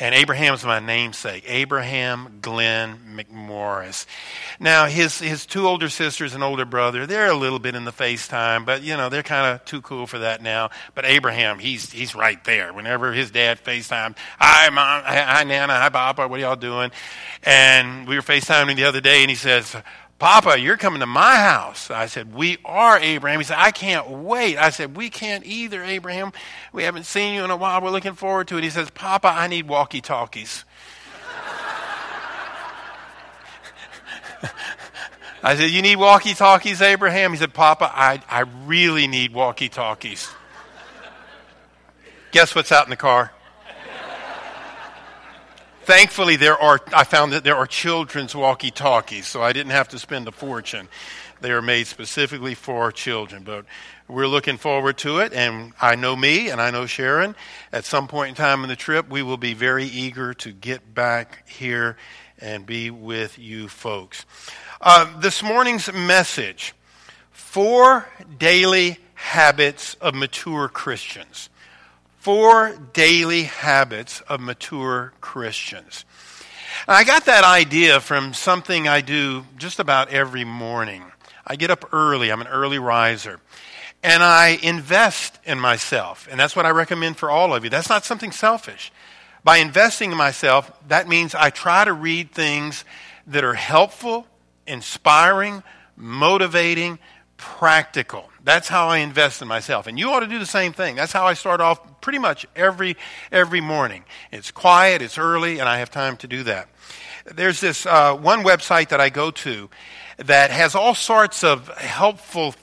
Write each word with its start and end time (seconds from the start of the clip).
And 0.00 0.14
Abraham's 0.14 0.64
my 0.64 0.78
namesake, 0.78 1.44
Abraham 1.46 2.38
Glenn 2.40 2.98
McMorris. 3.16 4.06
Now, 4.60 4.86
his, 4.86 5.18
his 5.18 5.46
two 5.46 5.66
older 5.66 5.88
sisters 5.88 6.34
and 6.34 6.44
older 6.44 6.64
brother, 6.64 7.06
they're 7.06 7.30
a 7.30 7.34
little 7.34 7.58
bit 7.58 7.74
in 7.74 7.84
the 7.84 7.92
FaceTime, 7.92 8.64
but, 8.64 8.82
you 8.82 8.96
know, 8.96 9.08
they're 9.08 9.22
kind 9.22 9.54
of 9.54 9.64
too 9.64 9.80
cool 9.80 10.06
for 10.06 10.20
that 10.20 10.42
now. 10.42 10.70
But 10.94 11.04
Abraham, 11.04 11.58
he's, 11.58 11.90
he's 11.90 12.14
right 12.14 12.42
there. 12.44 12.72
Whenever 12.72 13.12
his 13.12 13.30
dad 13.30 13.62
FaceTime, 13.62 14.16
hi, 14.38 14.68
Mom, 14.70 15.02
hi, 15.04 15.44
Nana, 15.44 15.74
hi, 15.74 15.88
Papa, 15.88 16.28
what 16.28 16.38
are 16.38 16.42
y'all 16.42 16.56
doing? 16.56 16.90
And 17.42 18.06
we 18.06 18.14
were 18.14 18.22
FaceTiming 18.22 18.76
the 18.76 18.84
other 18.84 19.00
day, 19.00 19.22
and 19.22 19.30
he 19.30 19.36
says, 19.36 19.74
Papa, 20.18 20.58
you're 20.58 20.76
coming 20.76 20.98
to 21.00 21.06
my 21.06 21.36
house. 21.36 21.92
I 21.92 22.06
said, 22.06 22.34
We 22.34 22.58
are, 22.64 22.98
Abraham. 22.98 23.38
He 23.38 23.44
said, 23.44 23.58
I 23.58 23.70
can't 23.70 24.08
wait. 24.08 24.56
I 24.58 24.70
said, 24.70 24.96
We 24.96 25.10
can't 25.10 25.46
either, 25.46 25.84
Abraham. 25.84 26.32
We 26.72 26.82
haven't 26.82 27.06
seen 27.06 27.34
you 27.34 27.44
in 27.44 27.50
a 27.50 27.56
while. 27.56 27.80
We're 27.80 27.90
looking 27.90 28.14
forward 28.14 28.48
to 28.48 28.58
it. 28.58 28.64
He 28.64 28.70
says, 28.70 28.90
Papa, 28.90 29.28
I 29.28 29.46
need 29.46 29.68
walkie 29.68 30.00
talkies. 30.00 30.64
I 35.42 35.54
said, 35.54 35.70
You 35.70 35.82
need 35.82 35.96
walkie 35.96 36.34
talkies, 36.34 36.82
Abraham? 36.82 37.30
He 37.30 37.38
said, 37.38 37.54
Papa, 37.54 37.88
I, 37.94 38.20
I 38.28 38.40
really 38.66 39.06
need 39.06 39.32
walkie 39.32 39.68
talkies. 39.68 40.28
Guess 42.32 42.56
what's 42.56 42.72
out 42.72 42.84
in 42.84 42.90
the 42.90 42.96
car? 42.96 43.32
Thankfully, 45.88 46.36
there 46.36 46.58
are, 46.58 46.78
I 46.94 47.04
found 47.04 47.32
that 47.32 47.44
there 47.44 47.56
are 47.56 47.66
children's 47.66 48.36
walkie 48.36 48.70
talkies, 48.70 49.26
so 49.26 49.42
I 49.42 49.54
didn't 49.54 49.72
have 49.72 49.88
to 49.88 49.98
spend 49.98 50.28
a 50.28 50.32
fortune. 50.32 50.86
They 51.40 51.50
are 51.50 51.62
made 51.62 51.86
specifically 51.86 52.54
for 52.54 52.92
children, 52.92 53.42
but 53.42 53.64
we're 54.06 54.26
looking 54.26 54.58
forward 54.58 54.98
to 54.98 55.20
it. 55.20 55.32
And 55.32 55.72
I 55.80 55.94
know 55.94 56.14
me 56.14 56.50
and 56.50 56.60
I 56.60 56.70
know 56.70 56.84
Sharon. 56.84 57.34
At 57.72 57.86
some 57.86 58.06
point 58.06 58.28
in 58.28 58.34
time 58.34 58.64
in 58.64 58.68
the 58.68 58.76
trip, 58.76 59.08
we 59.08 59.22
will 59.22 59.38
be 59.38 59.54
very 59.54 59.86
eager 59.86 60.34
to 60.34 60.52
get 60.52 60.92
back 60.92 61.48
here 61.48 61.96
and 62.38 62.66
be 62.66 62.90
with 62.90 63.38
you 63.38 63.66
folks. 63.66 64.26
Uh, 64.82 65.18
this 65.20 65.42
morning's 65.42 65.90
message 65.90 66.74
four 67.30 68.06
daily 68.38 68.98
habits 69.14 69.94
of 70.02 70.14
mature 70.14 70.68
Christians. 70.68 71.48
Four 72.18 72.76
daily 72.94 73.44
habits 73.44 74.22
of 74.22 74.40
mature 74.40 75.12
Christians. 75.20 76.04
I 76.86 77.04
got 77.04 77.26
that 77.26 77.44
idea 77.44 78.00
from 78.00 78.34
something 78.34 78.88
I 78.88 79.02
do 79.02 79.44
just 79.56 79.78
about 79.78 80.10
every 80.10 80.44
morning. 80.44 81.04
I 81.46 81.54
get 81.54 81.70
up 81.70 81.92
early, 81.92 82.30
I'm 82.30 82.40
an 82.40 82.48
early 82.48 82.80
riser, 82.80 83.40
and 84.02 84.22
I 84.22 84.58
invest 84.62 85.38
in 85.44 85.60
myself. 85.60 86.26
And 86.30 86.38
that's 86.38 86.56
what 86.56 86.66
I 86.66 86.70
recommend 86.70 87.16
for 87.16 87.30
all 87.30 87.54
of 87.54 87.62
you. 87.62 87.70
That's 87.70 87.88
not 87.88 88.04
something 88.04 88.32
selfish. 88.32 88.92
By 89.44 89.58
investing 89.58 90.10
in 90.10 90.18
myself, 90.18 90.70
that 90.88 91.08
means 91.08 91.36
I 91.36 91.50
try 91.50 91.84
to 91.84 91.92
read 91.92 92.32
things 92.32 92.84
that 93.28 93.44
are 93.44 93.54
helpful, 93.54 94.26
inspiring, 94.66 95.62
motivating, 95.96 96.98
practical. 97.38 98.28
That's 98.44 98.68
how 98.68 98.88
I 98.88 98.98
invest 98.98 99.40
in 99.40 99.48
myself. 99.48 99.86
And 99.86 99.98
you 99.98 100.10
ought 100.10 100.20
to 100.20 100.26
do 100.26 100.38
the 100.38 100.46
same 100.46 100.74
thing. 100.74 100.96
That's 100.96 101.12
how 101.12 101.24
I 101.26 101.34
start 101.34 101.62
off 101.62 102.00
pretty 102.02 102.18
much 102.18 102.46
every 102.54 102.96
every 103.32 103.62
morning. 103.62 104.04
It's 104.30 104.50
quiet, 104.50 105.00
it's 105.00 105.16
early, 105.16 105.58
and 105.58 105.68
I 105.68 105.78
have 105.78 105.90
time 105.90 106.18
to 106.18 106.26
do 106.26 106.42
that. 106.42 106.68
There's 107.24 107.60
this 107.60 107.86
uh, 107.86 108.14
one 108.14 108.44
website 108.44 108.88
that 108.88 109.00
I 109.00 109.08
go 109.08 109.30
to 109.30 109.70
that 110.18 110.50
has 110.50 110.74
all 110.74 110.94
sorts 110.94 111.44
of 111.44 111.68
helpful 111.78 112.54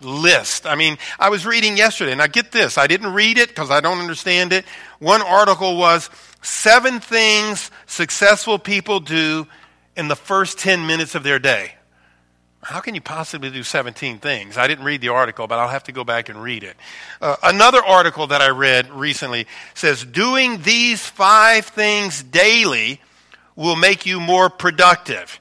list. 0.00 0.66
I 0.66 0.74
mean, 0.74 0.98
I 1.18 1.30
was 1.30 1.46
reading 1.46 1.76
yesterday, 1.76 2.12
and 2.12 2.22
I 2.22 2.26
get 2.26 2.52
this. 2.52 2.78
I 2.78 2.86
didn't 2.86 3.12
read 3.12 3.38
it 3.38 3.48
because 3.48 3.70
I 3.70 3.80
don't 3.80 3.98
understand 3.98 4.52
it. 4.52 4.64
One 4.98 5.22
article 5.22 5.76
was 5.76 6.10
seven 6.42 7.00
things 7.00 7.70
successful 7.86 8.58
people 8.58 9.00
do 9.00 9.46
in 9.96 10.08
the 10.08 10.16
first 10.16 10.58
10 10.58 10.86
minutes 10.86 11.14
of 11.14 11.22
their 11.22 11.38
day. 11.38 11.72
How 12.62 12.80
can 12.80 12.94
you 12.94 13.00
possibly 13.00 13.50
do 13.50 13.62
17 13.62 14.18
things? 14.18 14.58
I 14.58 14.66
didn't 14.66 14.84
read 14.84 15.00
the 15.00 15.10
article, 15.10 15.46
but 15.46 15.58
I'll 15.58 15.68
have 15.68 15.84
to 15.84 15.92
go 15.92 16.02
back 16.02 16.28
and 16.28 16.42
read 16.42 16.64
it. 16.64 16.76
Uh, 17.20 17.36
another 17.42 17.84
article 17.84 18.26
that 18.26 18.42
I 18.42 18.48
read 18.48 18.90
recently 18.90 19.46
says 19.74 20.04
doing 20.04 20.62
these 20.62 21.06
five 21.06 21.66
things 21.66 22.22
daily 22.22 23.00
will 23.54 23.76
make 23.76 24.06
you 24.06 24.18
more 24.18 24.50
productive. 24.50 25.40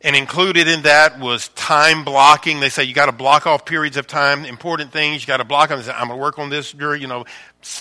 And 0.00 0.14
included 0.14 0.68
in 0.68 0.82
that 0.82 1.18
was 1.18 1.48
time 1.48 2.04
blocking. 2.04 2.60
They 2.60 2.68
say 2.68 2.84
you 2.84 2.92
got 2.92 3.06
to 3.06 3.12
block 3.12 3.46
off 3.46 3.64
periods 3.64 3.96
of 3.96 4.06
time, 4.06 4.44
important 4.44 4.92
things. 4.92 5.22
You 5.22 5.26
got 5.26 5.38
to 5.38 5.44
block 5.44 5.70
them. 5.70 5.78
I'm 5.78 6.08
going 6.08 6.18
to 6.18 6.22
work 6.22 6.38
on 6.38 6.50
this 6.50 6.72
during, 6.72 7.00
you 7.00 7.08
know, 7.08 7.24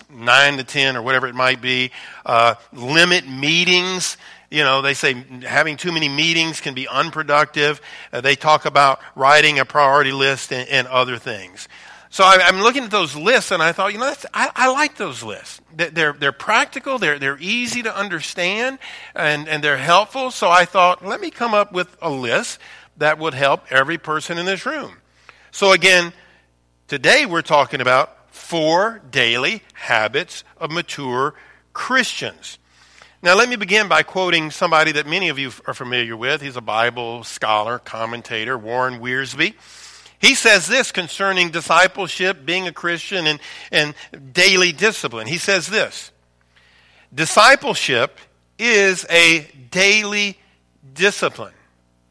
nine 0.09 0.55
to 0.55 0.63
ten 0.63 0.95
or 0.95 1.01
whatever 1.01 1.27
it 1.27 1.35
might 1.35 1.61
be. 1.61 1.91
Uh, 2.25 2.55
limit 2.71 3.27
meetings 3.27 4.15
you 4.53 4.63
know, 4.63 4.81
they 4.83 4.93
say 4.93 5.15
having 5.41 5.77
too 5.77 5.91
many 5.91 6.07
meetings 6.07 6.61
can 6.61 6.75
be 6.75 6.87
unproductive. 6.87 7.81
Uh, 8.11 8.21
they 8.21 8.35
talk 8.35 8.65
about 8.65 9.01
writing 9.15 9.57
a 9.57 9.65
priority 9.65 10.11
list 10.11 10.53
and, 10.53 10.69
and 10.69 10.87
other 10.87 11.17
things. 11.17 11.67
So 12.11 12.23
I, 12.23 12.47
am 12.47 12.59
looking 12.59 12.83
at 12.83 12.91
those 12.91 13.15
lists, 13.15 13.49
and 13.49 13.63
I 13.63 13.71
thought, 13.71 13.91
you 13.91 13.97
know, 13.97 14.13
I, 14.31 14.51
I, 14.55 14.71
like 14.71 14.97
those 14.97 15.23
lists. 15.23 15.59
They're, 15.75 16.13
they're 16.13 16.31
practical, 16.31 16.99
they're, 16.99 17.17
they're 17.17 17.39
easy 17.39 17.81
to 17.81 17.97
understand, 17.97 18.77
and, 19.15 19.49
and 19.49 19.63
they're 19.63 19.77
helpful. 19.77 20.29
So 20.29 20.47
I 20.47 20.65
thought, 20.65 21.03
let 21.03 21.19
me 21.19 21.31
come 21.31 21.55
up 21.55 21.73
with 21.73 21.97
a 22.03 22.11
list 22.11 22.59
that 22.97 23.17
would 23.17 23.33
help 23.33 23.71
every 23.71 23.97
person 23.97 24.37
in 24.37 24.45
this 24.45 24.63
room. 24.67 24.97
So 25.49 25.71
again, 25.71 26.13
today 26.87 27.25
we're 27.25 27.41
talking 27.41 27.81
about 27.81 28.31
four 28.31 29.01
daily 29.09 29.63
habits 29.73 30.43
of 30.57 30.69
mature 30.69 31.33
Christians. 31.73 32.59
Now, 33.23 33.37
let 33.37 33.47
me 33.47 33.55
begin 33.55 33.87
by 33.87 34.03
quoting 34.03 34.51
somebody 34.51 34.91
that 34.91 35.07
many 35.07 35.29
of 35.29 35.39
you 35.39 35.49
are 35.65 35.73
familiar 35.73 36.17
with. 36.17 36.41
He's 36.41 36.57
a 36.57 36.61
Bible 36.61 37.23
scholar, 37.23 37.79
commentator, 37.79 38.57
Warren 38.57 38.99
Wiersbe. 38.99 39.53
He 40.19 40.35
says 40.35 40.67
this 40.67 40.91
concerning 40.91 41.49
discipleship, 41.49 42.45
being 42.45 42.67
a 42.67 42.73
Christian, 42.73 43.25
and, 43.25 43.39
and 43.71 43.95
daily 44.33 44.73
discipline. 44.73 45.27
He 45.27 45.37
says 45.37 45.67
this 45.67 46.11
Discipleship 47.15 48.19
is 48.59 49.05
a 49.09 49.47
daily 49.71 50.37
discipline. 50.93 51.53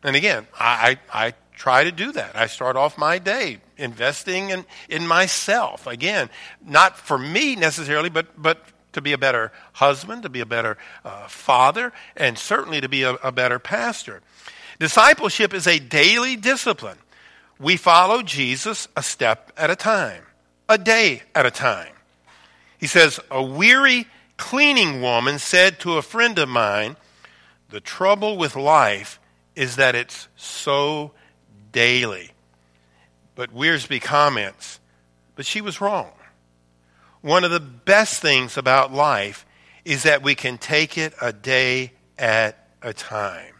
And 0.02 0.16
again, 0.16 0.46
I, 0.58 0.96
I, 1.12 1.26
I 1.26 1.34
try 1.54 1.84
to 1.84 1.92
do 1.92 2.12
that. 2.12 2.36
I 2.36 2.46
start 2.46 2.76
off 2.76 2.96
my 2.96 3.18
day 3.18 3.58
investing 3.76 4.48
in, 4.48 4.64
in 4.88 5.06
myself. 5.06 5.86
Again, 5.86 6.30
not 6.64 6.96
for 6.96 7.18
me 7.18 7.54
necessarily, 7.54 8.08
but, 8.08 8.40
but 8.40 8.64
to 8.92 9.00
be 9.00 9.12
a 9.12 9.18
better 9.18 9.52
husband, 9.74 10.22
to 10.22 10.28
be 10.28 10.40
a 10.40 10.46
better 10.46 10.76
uh, 11.04 11.26
father, 11.28 11.92
and 12.16 12.38
certainly 12.38 12.80
to 12.80 12.88
be 12.88 13.02
a, 13.02 13.14
a 13.14 13.32
better 13.32 13.58
pastor. 13.58 14.20
Discipleship 14.78 15.54
is 15.54 15.66
a 15.66 15.78
daily 15.78 16.36
discipline. 16.36 16.98
We 17.58 17.76
follow 17.76 18.22
Jesus 18.22 18.88
a 18.96 19.02
step 19.02 19.52
at 19.56 19.70
a 19.70 19.76
time, 19.76 20.24
a 20.68 20.78
day 20.78 21.22
at 21.34 21.46
a 21.46 21.50
time. 21.50 21.92
He 22.78 22.86
says, 22.88 23.20
A 23.30 23.42
weary 23.42 24.06
cleaning 24.36 25.00
woman 25.00 25.38
said 25.38 25.78
to 25.80 25.98
a 25.98 26.02
friend 26.02 26.38
of 26.38 26.48
mine, 26.48 26.96
The 27.70 27.80
trouble 27.80 28.36
with 28.36 28.56
life 28.56 29.20
is 29.54 29.76
that 29.76 29.94
it's 29.94 30.26
so 30.34 31.12
daily. 31.70 32.32
But 33.36 33.54
Wiersbe 33.54 34.02
comments, 34.02 34.80
But 35.36 35.46
she 35.46 35.60
was 35.60 35.80
wrong. 35.80 36.10
One 37.22 37.44
of 37.44 37.50
the 37.50 37.60
best 37.60 38.20
things 38.20 38.58
about 38.58 38.92
life 38.92 39.46
is 39.84 40.02
that 40.02 40.22
we 40.22 40.34
can 40.34 40.58
take 40.58 40.98
it 40.98 41.14
a 41.20 41.32
day 41.32 41.92
at 42.18 42.68
a 42.82 42.92
time. 42.92 43.54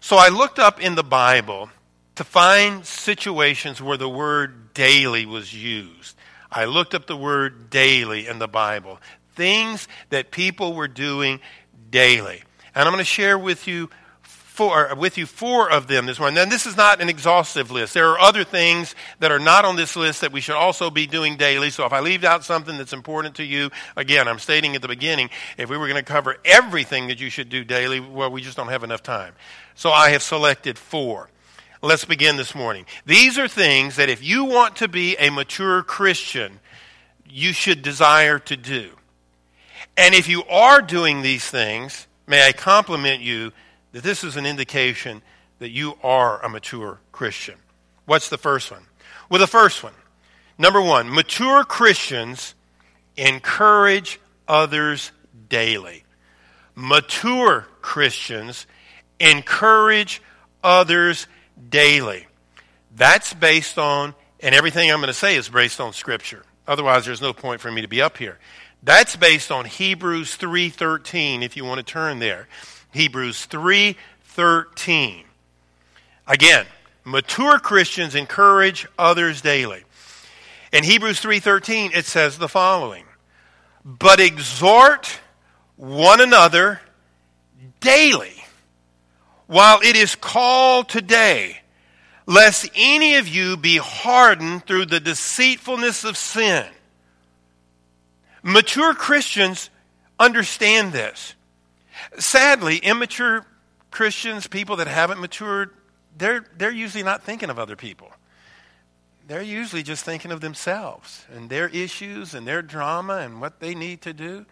So 0.00 0.16
I 0.16 0.28
looked 0.28 0.58
up 0.58 0.80
in 0.80 0.96
the 0.96 1.04
Bible 1.04 1.70
to 2.16 2.24
find 2.24 2.84
situations 2.84 3.80
where 3.80 3.96
the 3.96 4.08
word 4.08 4.74
daily 4.74 5.24
was 5.24 5.54
used. 5.54 6.16
I 6.50 6.64
looked 6.64 6.94
up 6.94 7.06
the 7.06 7.16
word 7.16 7.70
daily 7.70 8.26
in 8.26 8.38
the 8.38 8.48
Bible, 8.48 9.00
things 9.34 9.88
that 10.10 10.30
people 10.30 10.74
were 10.74 10.88
doing 10.88 11.40
daily. 11.90 12.42
And 12.74 12.84
I'm 12.84 12.92
going 12.92 12.98
to 12.98 13.04
share 13.04 13.38
with 13.38 13.66
you 13.66 13.88
four, 14.52 14.94
with 14.96 15.16
you 15.16 15.24
four 15.24 15.70
of 15.70 15.86
them 15.86 16.04
this 16.04 16.18
morning. 16.18 16.34
Now, 16.34 16.44
this 16.44 16.66
is 16.66 16.76
not 16.76 17.00
an 17.00 17.08
exhaustive 17.08 17.70
list. 17.70 17.94
There 17.94 18.10
are 18.10 18.18
other 18.20 18.44
things 18.44 18.94
that 19.18 19.32
are 19.32 19.38
not 19.38 19.64
on 19.64 19.76
this 19.76 19.96
list 19.96 20.20
that 20.20 20.30
we 20.30 20.42
should 20.42 20.56
also 20.56 20.90
be 20.90 21.06
doing 21.06 21.38
daily. 21.38 21.70
So 21.70 21.86
if 21.86 21.92
I 21.92 22.00
leave 22.00 22.22
out 22.22 22.44
something 22.44 22.76
that's 22.76 22.92
important 22.92 23.36
to 23.36 23.44
you, 23.44 23.70
again, 23.96 24.28
I'm 24.28 24.38
stating 24.38 24.76
at 24.76 24.82
the 24.82 24.88
beginning, 24.88 25.30
if 25.56 25.70
we 25.70 25.78
were 25.78 25.88
going 25.88 26.04
to 26.04 26.12
cover 26.12 26.36
everything 26.44 27.08
that 27.08 27.18
you 27.18 27.30
should 27.30 27.48
do 27.48 27.64
daily, 27.64 27.98
well, 27.98 28.30
we 28.30 28.42
just 28.42 28.56
don't 28.56 28.68
have 28.68 28.84
enough 28.84 29.02
time. 29.02 29.32
So 29.74 29.90
I 29.90 30.10
have 30.10 30.22
selected 30.22 30.78
four. 30.78 31.30
Let's 31.80 32.04
begin 32.04 32.36
this 32.36 32.54
morning. 32.54 32.84
These 33.06 33.38
are 33.38 33.48
things 33.48 33.96
that 33.96 34.10
if 34.10 34.22
you 34.22 34.44
want 34.44 34.76
to 34.76 34.88
be 34.88 35.16
a 35.16 35.30
mature 35.30 35.82
Christian, 35.82 36.60
you 37.26 37.54
should 37.54 37.80
desire 37.80 38.38
to 38.40 38.56
do. 38.56 38.90
And 39.96 40.14
if 40.14 40.28
you 40.28 40.44
are 40.44 40.82
doing 40.82 41.22
these 41.22 41.48
things, 41.48 42.06
may 42.26 42.46
I 42.46 42.52
compliment 42.52 43.22
you 43.22 43.52
that 43.92 44.02
this 44.02 44.24
is 44.24 44.36
an 44.36 44.46
indication 44.46 45.22
that 45.58 45.70
you 45.70 45.96
are 46.02 46.44
a 46.44 46.48
mature 46.48 46.98
Christian. 47.12 47.54
What's 48.06 48.28
the 48.28 48.38
first 48.38 48.70
one? 48.70 48.82
Well, 49.30 49.40
the 49.40 49.46
first 49.46 49.82
one, 49.82 49.94
number 50.58 50.80
one, 50.80 51.12
mature 51.12 51.64
Christians 51.64 52.54
encourage 53.16 54.20
others 54.48 55.12
daily. 55.48 56.04
Mature 56.74 57.66
Christians 57.80 58.66
encourage 59.20 60.22
others 60.64 61.26
daily. 61.68 62.26
That's 62.94 63.32
based 63.34 63.78
on, 63.78 64.14
and 64.40 64.54
everything 64.54 64.90
I'm 64.90 64.98
going 64.98 65.06
to 65.08 65.14
say 65.14 65.36
is 65.36 65.48
based 65.48 65.80
on 65.80 65.92
Scripture. 65.92 66.42
Otherwise, 66.66 67.06
there's 67.06 67.22
no 67.22 67.32
point 67.32 67.60
for 67.60 67.70
me 67.70 67.82
to 67.82 67.88
be 67.88 68.02
up 68.02 68.16
here. 68.16 68.38
That's 68.82 69.14
based 69.16 69.52
on 69.52 69.64
Hebrews 69.64 70.36
3:13 70.36 71.42
if 71.42 71.56
you 71.56 71.64
want 71.64 71.78
to 71.78 71.84
turn 71.84 72.18
there. 72.18 72.48
Hebrews 72.92 73.46
3:13. 73.46 75.24
Again, 76.26 76.66
mature 77.04 77.58
Christians 77.58 78.14
encourage 78.14 78.86
others 78.98 79.40
daily. 79.40 79.84
In 80.72 80.84
Hebrews 80.84 81.20
3:13 81.20 81.92
it 81.94 82.06
says 82.06 82.38
the 82.38 82.48
following: 82.48 83.04
"But 83.84 84.20
exhort 84.20 85.20
one 85.76 86.20
another 86.20 86.80
daily 87.80 88.44
while 89.46 89.80
it 89.80 89.96
is 89.96 90.14
called 90.14 90.88
today, 90.88 91.62
lest 92.26 92.68
any 92.74 93.16
of 93.16 93.26
you 93.26 93.56
be 93.56 93.78
hardened 93.78 94.66
through 94.66 94.86
the 94.86 95.00
deceitfulness 95.00 96.04
of 96.04 96.16
sin." 96.16 96.66
Mature 98.42 98.94
Christians 98.94 99.70
understand 100.18 100.92
this. 100.92 101.34
Sadly, 102.18 102.78
immature 102.78 103.46
Christians, 103.90 104.46
people 104.46 104.76
that 104.76 104.86
haven't 104.86 105.20
matured, 105.20 105.70
they're, 106.16 106.44
they're 106.56 106.72
usually 106.72 107.04
not 107.04 107.22
thinking 107.22 107.50
of 107.50 107.58
other 107.58 107.76
people. 107.76 108.10
They're 109.26 109.42
usually 109.42 109.82
just 109.82 110.04
thinking 110.04 110.32
of 110.32 110.40
themselves 110.40 111.24
and 111.34 111.48
their 111.48 111.68
issues 111.68 112.34
and 112.34 112.46
their 112.46 112.62
drama 112.62 113.18
and 113.18 113.40
what 113.40 113.60
they 113.60 113.74
need 113.74 114.02
to 114.02 114.12
do. 114.12 114.46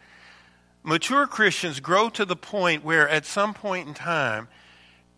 Mature 0.83 1.27
Christians 1.27 1.81
grow 1.81 2.09
to 2.11 2.25
the 2.25 2.37
point 2.37 2.85
where 2.85 3.09
at 3.09 3.27
some 3.27 3.53
point 3.53 3.89
in 3.89 3.95
time, 3.95 4.49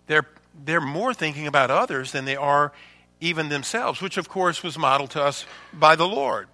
they're, 0.06 0.26
they're 0.64 0.81
more 0.81 1.14
thinking 1.14 1.46
about 1.46 1.70
others 1.70 2.12
than 2.12 2.25
they 2.25 2.37
are 2.37 2.73
even 3.20 3.49
themselves, 3.49 4.00
which 4.00 4.17
of 4.17 4.29
course 4.29 4.62
was 4.62 4.76
modeled 4.76 5.11
to 5.11 5.23
us 5.23 5.46
by 5.73 5.94
the 5.94 6.08
Lord 6.08 6.49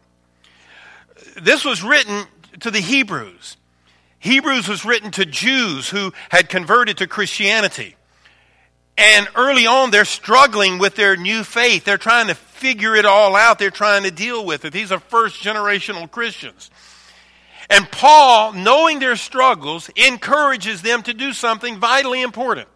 this 1.36 1.64
was 1.64 1.82
written 1.82 2.24
to 2.60 2.70
the 2.70 2.80
Hebrews. 2.80 3.56
Hebrews 4.18 4.68
was 4.68 4.84
written 4.84 5.10
to 5.12 5.24
Jews 5.24 5.88
who 5.88 6.12
had 6.30 6.48
converted 6.48 6.98
to 6.98 7.06
Christianity. 7.06 7.94
And 8.96 9.28
early 9.36 9.66
on, 9.66 9.92
they're 9.92 10.04
struggling 10.04 10.78
with 10.78 10.96
their 10.96 11.16
new 11.16 11.44
faith. 11.44 11.84
They're 11.84 11.98
trying 11.98 12.26
to 12.26 12.34
figure 12.34 12.96
it 12.96 13.04
all 13.04 13.36
out. 13.36 13.60
They're 13.60 13.70
trying 13.70 14.02
to 14.02 14.10
deal 14.10 14.44
with 14.44 14.64
it. 14.64 14.72
These 14.72 14.90
are 14.90 14.98
first 14.98 15.40
generational 15.40 16.10
Christians. 16.10 16.70
And 17.70 17.88
Paul, 17.90 18.54
knowing 18.54 18.98
their 18.98 19.14
struggles, 19.14 19.88
encourages 19.90 20.82
them 20.82 21.02
to 21.04 21.14
do 21.14 21.32
something 21.32 21.78
vitally 21.78 22.22
important. 22.22 22.66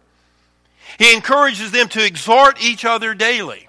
He 0.97 1.13
encourages 1.13 1.71
them 1.71 1.89
to 1.89 2.05
exhort 2.05 2.63
each 2.63 2.85
other 2.85 3.13
daily. 3.13 3.67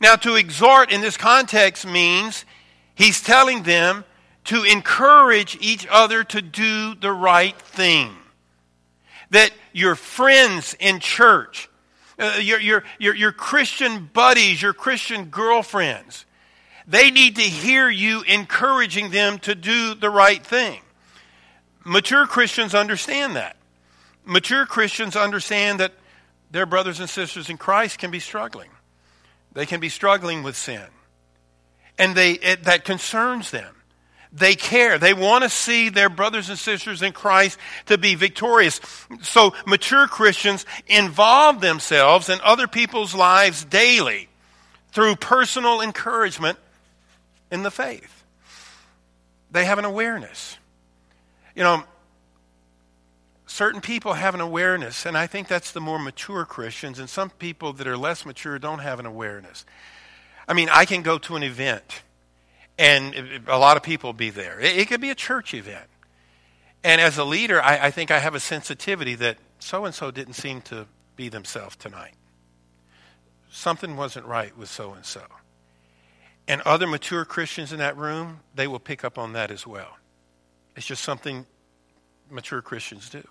Now, 0.00 0.16
to 0.16 0.34
exhort 0.34 0.90
in 0.90 1.00
this 1.00 1.16
context 1.16 1.86
means 1.86 2.44
He's 2.94 3.22
telling 3.22 3.62
them 3.62 4.04
to 4.50 4.64
encourage 4.64 5.56
each 5.60 5.86
other 5.88 6.24
to 6.24 6.42
do 6.42 6.96
the 6.96 7.12
right 7.12 7.56
thing. 7.56 8.16
That 9.30 9.52
your 9.72 9.94
friends 9.94 10.74
in 10.80 10.98
church, 10.98 11.68
uh, 12.18 12.38
your, 12.40 12.58
your, 12.58 12.82
your, 12.98 13.14
your 13.14 13.30
Christian 13.30 14.10
buddies, 14.12 14.60
your 14.60 14.72
Christian 14.72 15.26
girlfriends, 15.26 16.26
they 16.84 17.12
need 17.12 17.36
to 17.36 17.42
hear 17.42 17.88
you 17.88 18.22
encouraging 18.22 19.10
them 19.10 19.38
to 19.40 19.54
do 19.54 19.94
the 19.94 20.10
right 20.10 20.44
thing. 20.44 20.80
Mature 21.84 22.26
Christians 22.26 22.74
understand 22.74 23.36
that. 23.36 23.56
Mature 24.24 24.66
Christians 24.66 25.14
understand 25.14 25.78
that 25.78 25.92
their 26.50 26.66
brothers 26.66 26.98
and 26.98 27.08
sisters 27.08 27.48
in 27.48 27.56
Christ 27.56 28.00
can 28.00 28.10
be 28.10 28.18
struggling. 28.18 28.70
They 29.52 29.64
can 29.64 29.78
be 29.78 29.88
struggling 29.88 30.42
with 30.42 30.56
sin 30.56 30.86
and 32.00 32.16
they, 32.16 32.32
it, 32.32 32.64
that 32.64 32.84
concerns 32.84 33.52
them. 33.52 33.76
They 34.32 34.54
care. 34.54 34.98
They 34.98 35.12
want 35.12 35.42
to 35.42 35.50
see 35.50 35.88
their 35.88 36.08
brothers 36.08 36.48
and 36.50 36.58
sisters 36.58 37.02
in 37.02 37.12
Christ 37.12 37.58
to 37.86 37.98
be 37.98 38.14
victorious. 38.14 38.80
So 39.22 39.54
mature 39.66 40.06
Christians 40.06 40.64
involve 40.86 41.60
themselves 41.60 42.28
in 42.28 42.40
other 42.42 42.68
people's 42.68 43.14
lives 43.14 43.64
daily 43.64 44.28
through 44.92 45.16
personal 45.16 45.80
encouragement 45.80 46.58
in 47.50 47.64
the 47.64 47.70
faith. 47.70 48.24
They 49.50 49.64
have 49.64 49.78
an 49.78 49.84
awareness. 49.84 50.56
You 51.56 51.64
know, 51.64 51.82
certain 53.46 53.80
people 53.80 54.12
have 54.12 54.34
an 54.36 54.40
awareness, 54.40 55.06
and 55.06 55.18
I 55.18 55.26
think 55.26 55.48
that's 55.48 55.72
the 55.72 55.80
more 55.80 55.98
mature 55.98 56.44
Christians, 56.44 57.00
and 57.00 57.10
some 57.10 57.30
people 57.30 57.72
that 57.74 57.86
are 57.88 57.96
less 57.96 58.24
mature 58.24 58.60
don't 58.60 58.78
have 58.78 59.00
an 59.00 59.06
awareness. 59.06 59.66
I 60.46 60.54
mean, 60.54 60.68
I 60.68 60.84
can 60.84 61.02
go 61.02 61.18
to 61.18 61.34
an 61.34 61.42
event 61.42 62.02
and 62.80 63.42
a 63.46 63.58
lot 63.58 63.76
of 63.76 63.82
people 63.82 64.14
be 64.14 64.30
there. 64.30 64.58
It, 64.58 64.78
it 64.78 64.88
could 64.88 65.02
be 65.02 65.10
a 65.10 65.14
church 65.14 65.52
event. 65.52 65.86
And 66.82 66.98
as 67.00 67.18
a 67.18 67.24
leader, 67.24 67.62
I, 67.62 67.86
I 67.86 67.90
think 67.90 68.10
I 68.10 68.18
have 68.18 68.34
a 68.34 68.40
sensitivity 68.40 69.14
that 69.16 69.36
so 69.58 69.84
and 69.84 69.94
so 69.94 70.10
didn't 70.10 70.32
seem 70.32 70.62
to 70.62 70.86
be 71.14 71.28
themselves 71.28 71.76
tonight. 71.76 72.14
Something 73.50 73.96
wasn't 73.96 74.24
right 74.24 74.56
with 74.56 74.70
so 74.70 74.94
and 74.94 75.04
so. 75.04 75.22
And 76.48 76.62
other 76.62 76.86
mature 76.86 77.26
Christians 77.26 77.72
in 77.72 77.80
that 77.80 77.98
room, 77.98 78.40
they 78.54 78.66
will 78.66 78.78
pick 78.78 79.04
up 79.04 79.18
on 79.18 79.34
that 79.34 79.50
as 79.50 79.66
well. 79.66 79.98
It's 80.74 80.86
just 80.86 81.02
something 81.02 81.44
mature 82.30 82.62
Christians 82.62 83.10
do. 83.10 83.22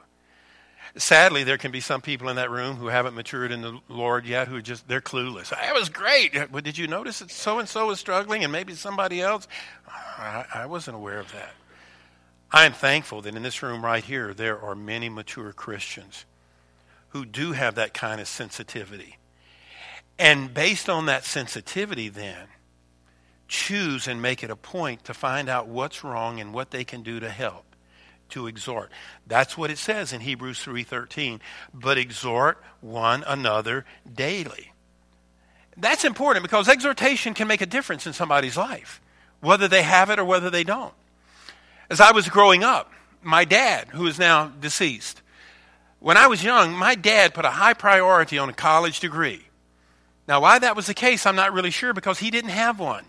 Sadly, 0.95 1.43
there 1.43 1.57
can 1.57 1.71
be 1.71 1.81
some 1.81 2.01
people 2.01 2.29
in 2.29 2.37
that 2.37 2.49
room 2.49 2.75
who 2.75 2.87
haven't 2.87 3.15
matured 3.15 3.51
in 3.51 3.61
the 3.61 3.79
Lord 3.87 4.25
yet 4.25 4.47
who 4.47 4.61
just, 4.61 4.87
they're 4.87 5.01
clueless. 5.01 5.49
That 5.49 5.73
was 5.73 5.89
great. 5.89 6.35
But 6.51 6.63
did 6.63 6.77
you 6.77 6.87
notice 6.87 7.19
that 7.19 7.31
so 7.31 7.59
and 7.59 7.69
so 7.69 7.87
was 7.87 7.99
struggling 7.99 8.43
and 8.43 8.51
maybe 8.51 8.73
somebody 8.73 9.21
else? 9.21 9.47
I, 9.87 10.45
I 10.53 10.65
wasn't 10.65 10.95
aware 10.95 11.19
of 11.19 11.31
that. 11.31 11.51
I 12.51 12.65
am 12.65 12.73
thankful 12.73 13.21
that 13.21 13.35
in 13.35 13.43
this 13.43 13.61
room 13.61 13.85
right 13.85 14.03
here, 14.03 14.33
there 14.33 14.59
are 14.59 14.75
many 14.75 15.09
mature 15.09 15.53
Christians 15.53 16.25
who 17.09 17.25
do 17.25 17.51
have 17.51 17.75
that 17.75 17.93
kind 17.93 18.19
of 18.19 18.27
sensitivity. 18.27 19.17
And 20.17 20.53
based 20.53 20.89
on 20.89 21.05
that 21.05 21.23
sensitivity, 21.23 22.09
then, 22.09 22.47
choose 23.47 24.07
and 24.07 24.21
make 24.21 24.43
it 24.43 24.49
a 24.49 24.55
point 24.55 25.05
to 25.05 25.13
find 25.13 25.47
out 25.47 25.67
what's 25.67 26.03
wrong 26.03 26.39
and 26.39 26.53
what 26.53 26.71
they 26.71 26.83
can 26.83 27.03
do 27.03 27.19
to 27.19 27.29
help 27.29 27.68
to 28.29 28.47
exhort. 28.47 28.91
That's 29.27 29.57
what 29.57 29.71
it 29.71 29.77
says 29.77 30.13
in 30.13 30.21
Hebrews 30.21 30.59
3:13. 30.59 31.41
But 31.73 31.97
exhort 31.97 32.61
one 32.81 33.23
another 33.27 33.85
daily. 34.11 34.71
That's 35.77 36.03
important 36.03 36.43
because 36.43 36.67
exhortation 36.67 37.33
can 37.33 37.47
make 37.47 37.61
a 37.61 37.65
difference 37.65 38.05
in 38.05 38.13
somebody's 38.13 38.57
life, 38.57 39.01
whether 39.39 39.67
they 39.67 39.83
have 39.83 40.09
it 40.09 40.19
or 40.19 40.25
whether 40.25 40.49
they 40.49 40.63
don't. 40.63 40.93
As 41.89 42.01
I 42.01 42.11
was 42.11 42.27
growing 42.27 42.63
up, 42.63 42.91
my 43.21 43.45
dad, 43.45 43.87
who 43.89 44.05
is 44.05 44.19
now 44.19 44.47
deceased, 44.47 45.21
when 45.99 46.17
I 46.17 46.27
was 46.27 46.43
young, 46.43 46.73
my 46.73 46.95
dad 46.95 47.33
put 47.33 47.45
a 47.45 47.49
high 47.49 47.73
priority 47.73 48.37
on 48.37 48.49
a 48.49 48.53
college 48.53 48.99
degree. 48.99 49.45
Now, 50.27 50.41
why 50.41 50.59
that 50.59 50.75
was 50.75 50.85
the 50.85 50.93
case, 50.93 51.25
I'm 51.25 51.35
not 51.35 51.53
really 51.53 51.71
sure 51.71 51.93
because 51.93 52.19
he 52.19 52.31
didn't 52.31 52.51
have 52.51 52.79
one. 52.79 53.05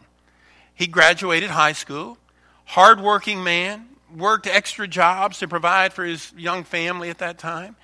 He 0.75 0.87
graduated 0.87 1.51
high 1.51 1.73
school, 1.73 2.17
hardworking 2.65 3.45
man, 3.45 3.87
worked 4.17 4.47
extra 4.47 4.89
jobs 4.89 5.39
to 5.39 5.49
provide 5.49 5.93
for 5.93 6.05
his 6.05 6.33
young 6.37 6.65
family 6.65 7.11
at 7.11 7.19
that 7.19 7.39
time. 7.39 7.77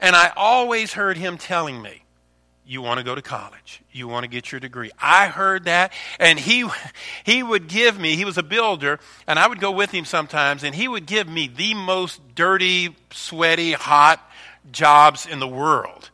And 0.00 0.14
I 0.14 0.32
always 0.36 0.92
heard 0.92 1.16
him 1.16 1.38
telling 1.38 1.80
me, 1.82 2.02
you 2.68 2.82
want 2.82 2.98
to 2.98 3.04
go 3.04 3.14
to 3.14 3.22
college. 3.22 3.80
You 3.92 4.08
want 4.08 4.24
to 4.24 4.28
get 4.28 4.52
your 4.52 4.60
degree. 4.60 4.90
I 5.00 5.28
heard 5.28 5.64
that, 5.64 5.90
and 6.20 6.38
he, 6.38 6.68
he 7.24 7.42
would 7.42 7.66
give 7.66 7.98
me, 7.98 8.14
he 8.14 8.26
was 8.26 8.36
a 8.36 8.42
builder, 8.42 9.00
and 9.26 9.38
I 9.38 9.48
would 9.48 9.58
go 9.58 9.70
with 9.70 9.90
him 9.90 10.04
sometimes, 10.04 10.62
and 10.62 10.74
he 10.74 10.86
would 10.86 11.06
give 11.06 11.26
me 11.26 11.48
the 11.48 11.72
most 11.72 12.20
dirty, 12.34 12.94
sweaty, 13.10 13.72
hot 13.72 14.20
jobs 14.70 15.24
in 15.24 15.40
the 15.40 15.48
world. 15.48 16.10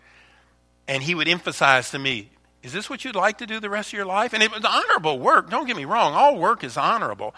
And 0.87 1.03
he 1.03 1.17
would 1.17 1.27
emphasize 1.27 1.91
to 1.91 1.99
me, 1.99 2.31
Is 2.63 2.73
this 2.73 2.89
what 2.89 3.05
you'd 3.05 3.17
like 3.17 3.39
to 3.39 3.47
do 3.47 3.59
the 3.59 3.69
rest 3.69 3.89
of 3.89 3.95
your 3.95 4.07
life? 4.07 4.33
And 4.33 4.41
it 4.41 4.53
was 4.53 4.65
honorable 4.65 5.19
work. 5.19 5.51
Don't 5.51 5.67
get 5.67 5.77
me 5.77 5.85
wrong, 5.85 6.15
all 6.15 6.39
work 6.39 6.63
is 6.63 6.77
honorable. 6.77 7.35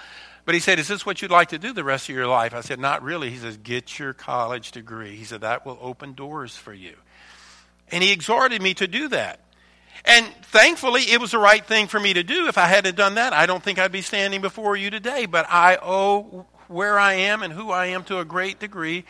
But 0.47 0.55
he 0.55 0.61
said, 0.61 0.79
Is 0.79 0.89
this 0.89 1.05
what 1.05 1.21
you'd 1.21 1.31
like 1.31 1.51
to 1.51 1.59
do 1.59 1.75
the 1.75 1.85
rest 1.85 2.09
of 2.09 2.15
your 2.15 2.29
life? 2.29 2.55
I 2.55 2.61
said, 2.61 2.79
Not 2.81 3.03
really. 3.03 3.29
He 3.29 3.37
says, 3.37 3.59
Get 3.59 3.99
your 3.99 4.15
college 4.15 4.71
degree. 4.71 5.17
He 5.17 5.25
said, 5.25 5.43
That 5.43 5.67
will 5.67 5.77
open 5.83 6.15
doors 6.15 6.57
for 6.57 6.73
you. 6.73 6.95
And 7.91 8.03
he 8.03 8.13
exhorted 8.13 8.63
me 8.63 8.73
to 8.75 8.87
do 8.87 9.09
that. 9.09 9.41
And 10.05 10.25
thankfully, 10.45 11.03
it 11.03 11.21
was 11.21 11.33
the 11.33 11.39
right 11.39 11.65
thing 11.67 11.89
for 11.89 11.99
me 11.99 12.15
to 12.15 12.23
do. 12.23 12.47
If 12.47 12.59
I 12.59 12.67
hadn't 12.67 12.97
done 12.97 13.17
that, 13.17 13.33
I 13.33 13.47
don't 13.47 13.63
think 13.63 13.79
I'd 13.79 13.93
be 13.93 14.03
standing 14.03 14.41
before 14.41 14.77
you 14.77 14.89
today. 14.89 15.27
But 15.27 15.47
I 15.51 15.79
owe 15.83 16.47
where 16.69 16.99
I 16.99 17.15
am 17.15 17.43
and 17.43 17.53
who 17.53 17.71
I 17.71 17.87
am 17.87 18.05
to 18.05 18.21
a 18.21 18.25
great 18.25 18.61
degree 18.61 19.05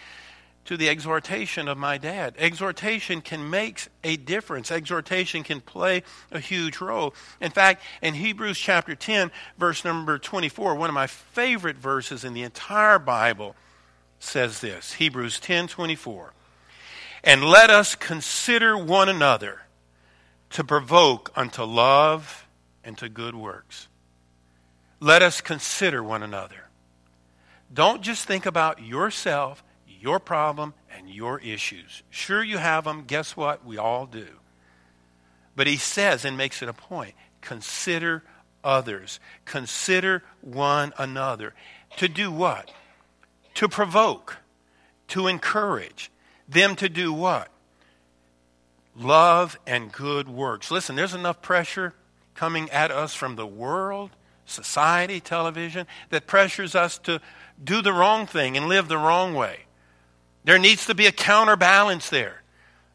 to 0.67 0.77
the 0.77 0.89
exhortation 0.89 1.69
of 1.69 1.79
my 1.79 1.99
dad. 1.99 2.35
Exhortation 2.39 3.21
can 3.21 3.49
make 3.51 3.87
a 4.05 4.17
difference. 4.17 4.71
Exhortation 4.71 5.43
can 5.43 5.61
play 5.61 6.03
a 6.31 6.39
huge 6.39 6.81
role. 6.81 7.15
In 7.41 7.51
fact, 7.51 7.83
in 8.03 8.15
Hebrews 8.15 8.59
chapter 8.59 8.95
10, 8.95 9.31
verse 9.59 9.85
number 9.85 10.19
24, 10.19 10.75
one 10.75 10.91
of 10.91 10.95
my 10.95 11.07
favorite 11.07 11.77
verses 11.77 12.25
in 12.25 12.35
the 12.35 12.43
entire 12.43 12.99
Bible 12.99 13.57
says 14.19 14.61
this. 14.61 14.95
Hebrews 14.95 15.41
10:24. 15.41 16.33
And 17.25 17.45
let 17.45 17.71
us 17.71 17.95
consider 17.95 18.77
one 18.77 19.09
another 19.09 19.63
to 20.51 20.63
provoke 20.65 21.33
unto 21.35 21.63
love 21.65 22.47
and 22.85 22.97
to 22.99 23.09
good 23.09 23.35
works. 23.35 23.89
Let 25.01 25.23
us 25.23 25.41
consider 25.41 26.03
one 26.03 26.23
another. 26.23 26.69
Don't 27.73 28.01
just 28.01 28.27
think 28.27 28.47
about 28.47 28.83
yourself, 28.83 29.63
your 30.01 30.19
problem, 30.19 30.75
and 30.97 31.09
your 31.09 31.41
issues. 31.41 32.03
Sure, 32.11 32.43
you 32.43 32.59
have 32.59 32.85
them. 32.85 33.05
Guess 33.07 33.37
what? 33.37 33.65
We 33.65 33.79
all 33.79 34.07
do. 34.07 34.27
But 35.55 35.67
he 35.67 35.77
says 35.77 36.25
and 36.25 36.37
makes 36.37 36.63
it 36.63 36.69
a 36.69 36.73
point 36.73 37.15
consider 37.41 38.25
others, 38.65 39.21
consider 39.45 40.23
one 40.41 40.93
another. 40.99 41.55
To 41.99 42.09
do 42.09 42.31
what? 42.31 42.73
To 43.55 43.69
provoke, 43.69 44.39
to 45.09 45.29
encourage 45.29 46.11
them 46.49 46.77
to 46.77 46.89
do 46.89 47.13
what? 47.13 47.51
love 48.99 49.59
and 49.67 49.93
good 49.93 50.29
works. 50.29 50.71
Listen, 50.71 50.97
there's 50.97 51.15
enough 51.15 51.43
pressure 51.43 51.95
coming 52.35 52.71
at 52.71 52.91
us 52.91 53.15
from 53.15 53.37
the 53.37 53.47
world, 53.47 54.11
society, 54.45 55.21
television, 55.21 55.87
that 56.11 56.27
pressures 56.27 56.75
us 56.75 56.99
to 56.99 57.21
do 57.63 57.83
the 57.83 57.93
wrong 57.93 58.27
thing 58.27 58.57
and 58.57 58.69
live 58.69 58.89
the 58.89 58.99
wrong 58.99 59.35
way. 59.35 59.61
There 60.47 60.59
needs 60.61 60.87
to 60.87 60.95
be 60.95 61.07
a 61.07 61.13
counterbalance 61.13 62.09
there. 62.09 62.41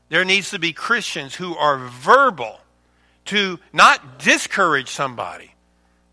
There 0.07 0.23
needs 0.23 0.51
to 0.51 0.59
be 0.59 0.71
Christians 0.71 1.35
who 1.35 1.55
are 1.57 1.77
verbal 1.77 2.57
to 3.25 3.59
not 3.73 4.19
discourage 4.19 4.89
somebody, 4.89 5.53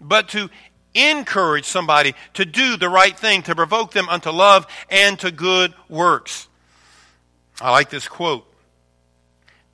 but 0.01 0.29
to 0.31 0.51
encourage 0.95 1.65
somebody 1.65 2.17
to 2.35 2.45
do 2.45 2.77
the 2.77 2.89
right 2.89 3.17
thing, 3.17 3.43
to 3.45 3.55
provoke 3.55 3.93
them 3.93 4.09
unto 4.09 4.31
love 4.31 4.67
and 4.91 5.17
to 5.21 5.31
good 5.31 5.73
works. 5.89 6.49
I 7.61 7.71
like 7.71 7.89
this 7.89 8.09
quote 8.09 8.45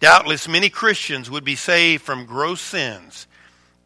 Doubtless 0.00 0.46
many 0.46 0.68
Christians 0.68 1.30
would 1.30 1.44
be 1.44 1.56
saved 1.56 2.02
from 2.02 2.26
gross 2.26 2.60
sins 2.60 3.26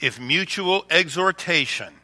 if 0.01 0.19
mutual 0.19 0.85
exhortation 0.91 1.95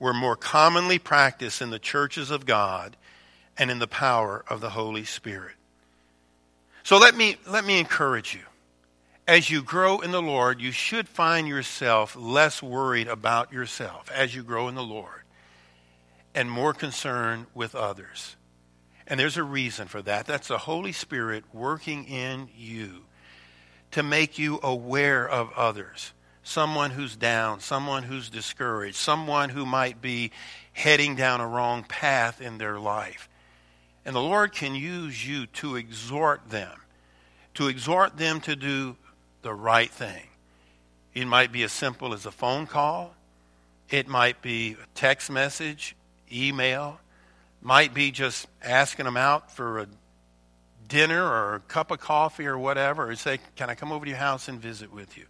were 0.00 0.14
more 0.14 0.36
commonly 0.36 0.98
practiced 0.98 1.62
in 1.62 1.70
the 1.70 1.78
churches 1.78 2.32
of 2.32 2.44
God 2.44 2.96
and 3.58 3.70
in 3.70 3.78
the 3.78 3.86
power 3.86 4.44
of 4.48 4.60
the 4.60 4.70
Holy 4.70 5.04
Spirit. 5.04 5.54
So 6.82 6.98
let 6.98 7.16
me, 7.16 7.36
let 7.46 7.64
me 7.64 7.80
encourage 7.80 8.34
you. 8.34 8.42
As 9.26 9.50
you 9.50 9.62
grow 9.62 9.98
in 10.00 10.12
the 10.12 10.22
Lord, 10.22 10.60
you 10.60 10.70
should 10.70 11.08
find 11.08 11.48
yourself 11.48 12.14
less 12.14 12.62
worried 12.62 13.08
about 13.08 13.52
yourself 13.52 14.08
as 14.14 14.34
you 14.34 14.44
grow 14.44 14.68
in 14.68 14.76
the 14.76 14.84
Lord 14.84 15.22
and 16.32 16.48
more 16.50 16.72
concerned 16.72 17.46
with 17.54 17.74
others. 17.74 18.36
And 19.08 19.18
there's 19.18 19.36
a 19.36 19.42
reason 19.42 19.88
for 19.88 20.02
that. 20.02 20.26
That's 20.26 20.48
the 20.48 20.58
Holy 20.58 20.92
Spirit 20.92 21.44
working 21.52 22.04
in 22.04 22.48
you 22.56 23.04
to 23.92 24.02
make 24.02 24.38
you 24.38 24.60
aware 24.62 25.28
of 25.28 25.52
others. 25.56 26.12
Someone 26.42 26.90
who's 26.90 27.16
down, 27.16 27.60
someone 27.60 28.02
who's 28.02 28.30
discouraged, 28.30 28.96
someone 28.96 29.48
who 29.48 29.66
might 29.66 30.00
be 30.00 30.30
heading 30.72 31.16
down 31.16 31.40
a 31.40 31.46
wrong 31.48 31.82
path 31.82 32.40
in 32.40 32.58
their 32.58 32.78
life. 32.78 33.28
And 34.06 34.14
the 34.14 34.20
Lord 34.20 34.52
can 34.52 34.76
use 34.76 35.26
you 35.26 35.46
to 35.46 35.74
exhort 35.74 36.48
them, 36.48 36.70
to 37.54 37.66
exhort 37.66 38.16
them 38.16 38.40
to 38.42 38.54
do 38.54 38.96
the 39.42 39.52
right 39.52 39.90
thing. 39.90 40.28
It 41.12 41.26
might 41.26 41.50
be 41.50 41.64
as 41.64 41.72
simple 41.72 42.14
as 42.14 42.24
a 42.24 42.30
phone 42.30 42.68
call, 42.68 43.14
it 43.90 44.06
might 44.06 44.40
be 44.42 44.76
a 44.80 44.86
text 44.94 45.28
message, 45.28 45.96
email, 46.32 47.00
might 47.60 47.94
be 47.94 48.12
just 48.12 48.46
asking 48.62 49.06
them 49.06 49.16
out 49.16 49.50
for 49.50 49.80
a 49.80 49.86
dinner 50.86 51.24
or 51.24 51.56
a 51.56 51.60
cup 51.60 51.90
of 51.90 51.98
coffee 51.98 52.46
or 52.46 52.56
whatever, 52.56 53.10
or 53.10 53.16
say, 53.16 53.40
Can 53.56 53.70
I 53.70 53.74
come 53.74 53.90
over 53.90 54.04
to 54.04 54.10
your 54.10 54.18
house 54.18 54.46
and 54.46 54.60
visit 54.60 54.92
with 54.92 55.18
you? 55.18 55.24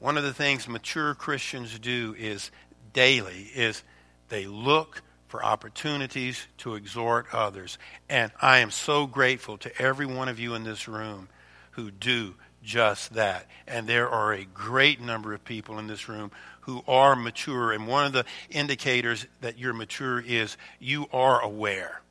One 0.00 0.16
of 0.18 0.24
the 0.24 0.34
things 0.34 0.66
mature 0.66 1.14
Christians 1.14 1.78
do 1.78 2.16
is 2.18 2.50
daily 2.92 3.50
is 3.54 3.84
they 4.30 4.46
look 4.46 5.02
for 5.28 5.44
opportunities 5.44 6.46
to 6.58 6.74
exhort 6.74 7.26
others. 7.32 7.78
And 8.08 8.32
I 8.40 8.58
am 8.58 8.70
so 8.70 9.06
grateful 9.06 9.58
to 9.58 9.82
every 9.82 10.06
one 10.06 10.28
of 10.28 10.38
you 10.38 10.54
in 10.54 10.64
this 10.64 10.86
room 10.88 11.28
who 11.72 11.90
do 11.90 12.34
just 12.62 13.14
that. 13.14 13.46
And 13.66 13.86
there 13.86 14.08
are 14.08 14.32
a 14.32 14.44
great 14.44 15.00
number 15.00 15.34
of 15.34 15.44
people 15.44 15.78
in 15.78 15.86
this 15.86 16.08
room 16.08 16.30
who 16.62 16.82
are 16.88 17.14
mature. 17.14 17.72
And 17.72 17.86
one 17.86 18.06
of 18.06 18.12
the 18.12 18.24
indicators 18.50 19.26
that 19.40 19.58
you're 19.58 19.72
mature 19.72 20.20
is 20.20 20.56
you 20.80 21.06
are 21.12 21.40
aware. 21.40 22.02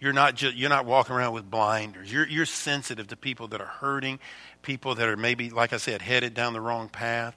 You're 0.00 0.12
not, 0.12 0.36
just, 0.36 0.56
you're 0.56 0.68
not 0.68 0.86
walking 0.86 1.16
around 1.16 1.32
with 1.32 1.50
blinders. 1.50 2.12
You're, 2.12 2.26
you're 2.26 2.46
sensitive 2.46 3.08
to 3.08 3.16
people 3.16 3.48
that 3.48 3.60
are 3.60 3.66
hurting, 3.66 4.20
people 4.62 4.94
that 4.94 5.08
are 5.08 5.16
maybe, 5.16 5.50
like 5.50 5.72
I 5.72 5.78
said, 5.78 6.02
headed 6.02 6.34
down 6.34 6.52
the 6.52 6.60
wrong 6.60 6.88
path. 6.88 7.36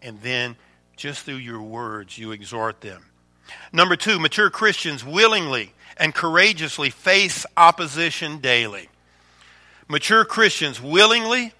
And 0.00 0.20
then 0.20 0.56
just 0.96 1.24
through 1.24 1.36
your 1.36 1.62
words, 1.62 2.18
you 2.18 2.32
exhort 2.32 2.80
them. 2.80 3.04
Number 3.72 3.96
two, 3.96 4.18
mature 4.18 4.50
Christians 4.50 5.04
willingly 5.04 5.72
and 5.96 6.14
courageously 6.14 6.90
face 6.90 7.46
opposition 7.56 8.38
daily. 8.38 8.88
Mature 9.88 10.24
Christians 10.24 10.80
willingly 10.80 11.52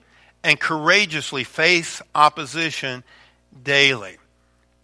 and 0.43 0.59
courageously 0.59 1.45
face 1.45 2.03
opposition 2.15 3.05
daily. 3.63 4.17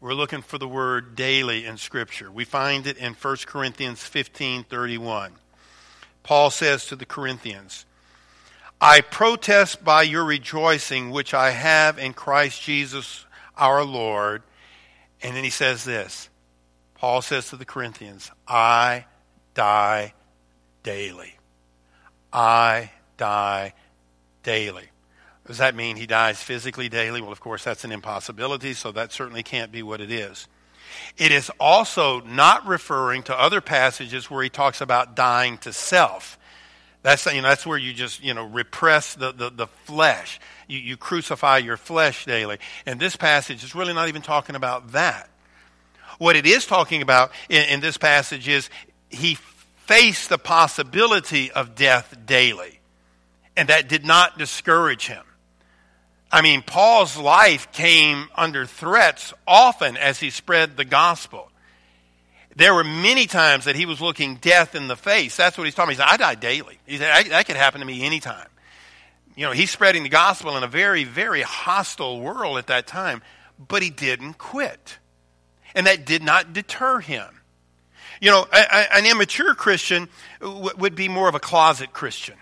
We're 0.00 0.14
looking 0.14 0.42
for 0.42 0.58
the 0.58 0.68
word 0.68 1.16
daily 1.16 1.64
in 1.66 1.76
Scripture. 1.76 2.30
We 2.30 2.44
find 2.44 2.86
it 2.86 2.98
in 2.98 3.14
1 3.14 3.36
Corinthians 3.46 4.02
15 4.02 4.64
31. 4.64 5.32
Paul 6.22 6.50
says 6.50 6.86
to 6.86 6.96
the 6.96 7.06
Corinthians, 7.06 7.84
I 8.80 9.00
protest 9.00 9.82
by 9.82 10.02
your 10.02 10.24
rejoicing 10.24 11.10
which 11.10 11.34
I 11.34 11.50
have 11.50 11.98
in 11.98 12.12
Christ 12.12 12.62
Jesus 12.62 13.24
our 13.56 13.82
Lord. 13.82 14.42
And 15.20 15.34
then 15.34 15.42
he 15.42 15.50
says 15.50 15.84
this 15.84 16.27
Paul 16.98 17.22
says 17.22 17.48
to 17.50 17.56
the 17.56 17.64
Corinthians, 17.64 18.30
I 18.46 19.06
die 19.54 20.14
daily. 20.82 21.36
I 22.32 22.90
die 23.16 23.74
daily. 24.42 24.84
Does 25.46 25.58
that 25.58 25.74
mean 25.74 25.96
he 25.96 26.06
dies 26.06 26.42
physically 26.42 26.88
daily? 26.88 27.22
Well, 27.22 27.32
of 27.32 27.40
course, 27.40 27.64
that's 27.64 27.84
an 27.84 27.92
impossibility, 27.92 28.74
so 28.74 28.92
that 28.92 29.12
certainly 29.12 29.42
can't 29.42 29.72
be 29.72 29.82
what 29.82 30.00
it 30.00 30.10
is. 30.10 30.46
It 31.16 31.32
is 31.32 31.50
also 31.60 32.20
not 32.20 32.66
referring 32.66 33.22
to 33.24 33.38
other 33.38 33.60
passages 33.60 34.30
where 34.30 34.42
he 34.42 34.50
talks 34.50 34.80
about 34.80 35.16
dying 35.16 35.58
to 35.58 35.72
self. 35.72 36.38
That's, 37.02 37.24
you 37.26 37.40
know, 37.40 37.48
that's 37.48 37.66
where 37.66 37.78
you 37.78 37.94
just, 37.94 38.22
you 38.22 38.34
know, 38.34 38.44
repress 38.44 39.14
the, 39.14 39.32
the, 39.32 39.50
the 39.50 39.66
flesh. 39.84 40.40
You, 40.66 40.78
you 40.78 40.96
crucify 40.96 41.58
your 41.58 41.76
flesh 41.76 42.24
daily. 42.26 42.58
And 42.84 42.98
this 42.98 43.16
passage 43.16 43.62
is 43.62 43.74
really 43.74 43.94
not 43.94 44.08
even 44.08 44.22
talking 44.22 44.56
about 44.56 44.92
that. 44.92 45.30
What 46.18 46.36
it 46.36 46.46
is 46.46 46.66
talking 46.66 47.02
about 47.02 47.30
in, 47.48 47.68
in 47.68 47.80
this 47.80 47.96
passage 47.96 48.48
is 48.48 48.68
he 49.08 49.36
faced 49.86 50.28
the 50.28 50.38
possibility 50.38 51.50
of 51.50 51.74
death 51.74 52.14
daily. 52.26 52.80
And 53.56 53.68
that 53.68 53.88
did 53.88 54.04
not 54.04 54.38
discourage 54.38 55.06
him. 55.06 55.24
I 56.30 56.42
mean, 56.42 56.62
Paul's 56.62 57.16
life 57.16 57.72
came 57.72 58.28
under 58.36 58.66
threats 58.66 59.32
often 59.46 59.96
as 59.96 60.20
he 60.20 60.30
spread 60.30 60.76
the 60.76 60.84
gospel. 60.84 61.50
There 62.54 62.74
were 62.74 62.84
many 62.84 63.26
times 63.26 63.64
that 63.64 63.76
he 63.76 63.86
was 63.86 64.00
looking 64.00 64.36
death 64.36 64.74
in 64.74 64.88
the 64.88 64.96
face. 64.96 65.36
That's 65.36 65.56
what 65.56 65.64
he's 65.64 65.74
talking 65.74 65.94
about. 65.94 66.08
He 66.08 66.16
said, 66.16 66.20
I 66.20 66.34
die 66.34 66.34
daily. 66.34 66.78
He 66.86 66.98
said, 66.98 67.26
that 67.26 67.46
could 67.46 67.56
happen 67.56 67.80
to 67.80 67.86
me 67.86 68.04
anytime. 68.04 68.48
You 69.36 69.46
know, 69.46 69.52
he's 69.52 69.70
spreading 69.70 70.02
the 70.02 70.08
gospel 70.08 70.56
in 70.56 70.64
a 70.64 70.68
very, 70.68 71.04
very 71.04 71.42
hostile 71.42 72.20
world 72.20 72.58
at 72.58 72.66
that 72.66 72.86
time, 72.86 73.22
but 73.58 73.82
he 73.82 73.90
didn't 73.90 74.34
quit. 74.34 74.98
And 75.74 75.86
that 75.86 76.04
did 76.04 76.22
not 76.22 76.52
deter 76.52 77.00
him. 77.00 77.26
You 78.20 78.30
know, 78.30 78.46
an 78.52 79.06
immature 79.06 79.54
Christian 79.54 80.08
would 80.40 80.94
be 80.94 81.08
more 81.08 81.28
of 81.28 81.34
a 81.34 81.40
closet 81.40 81.92
Christian. 81.92 82.36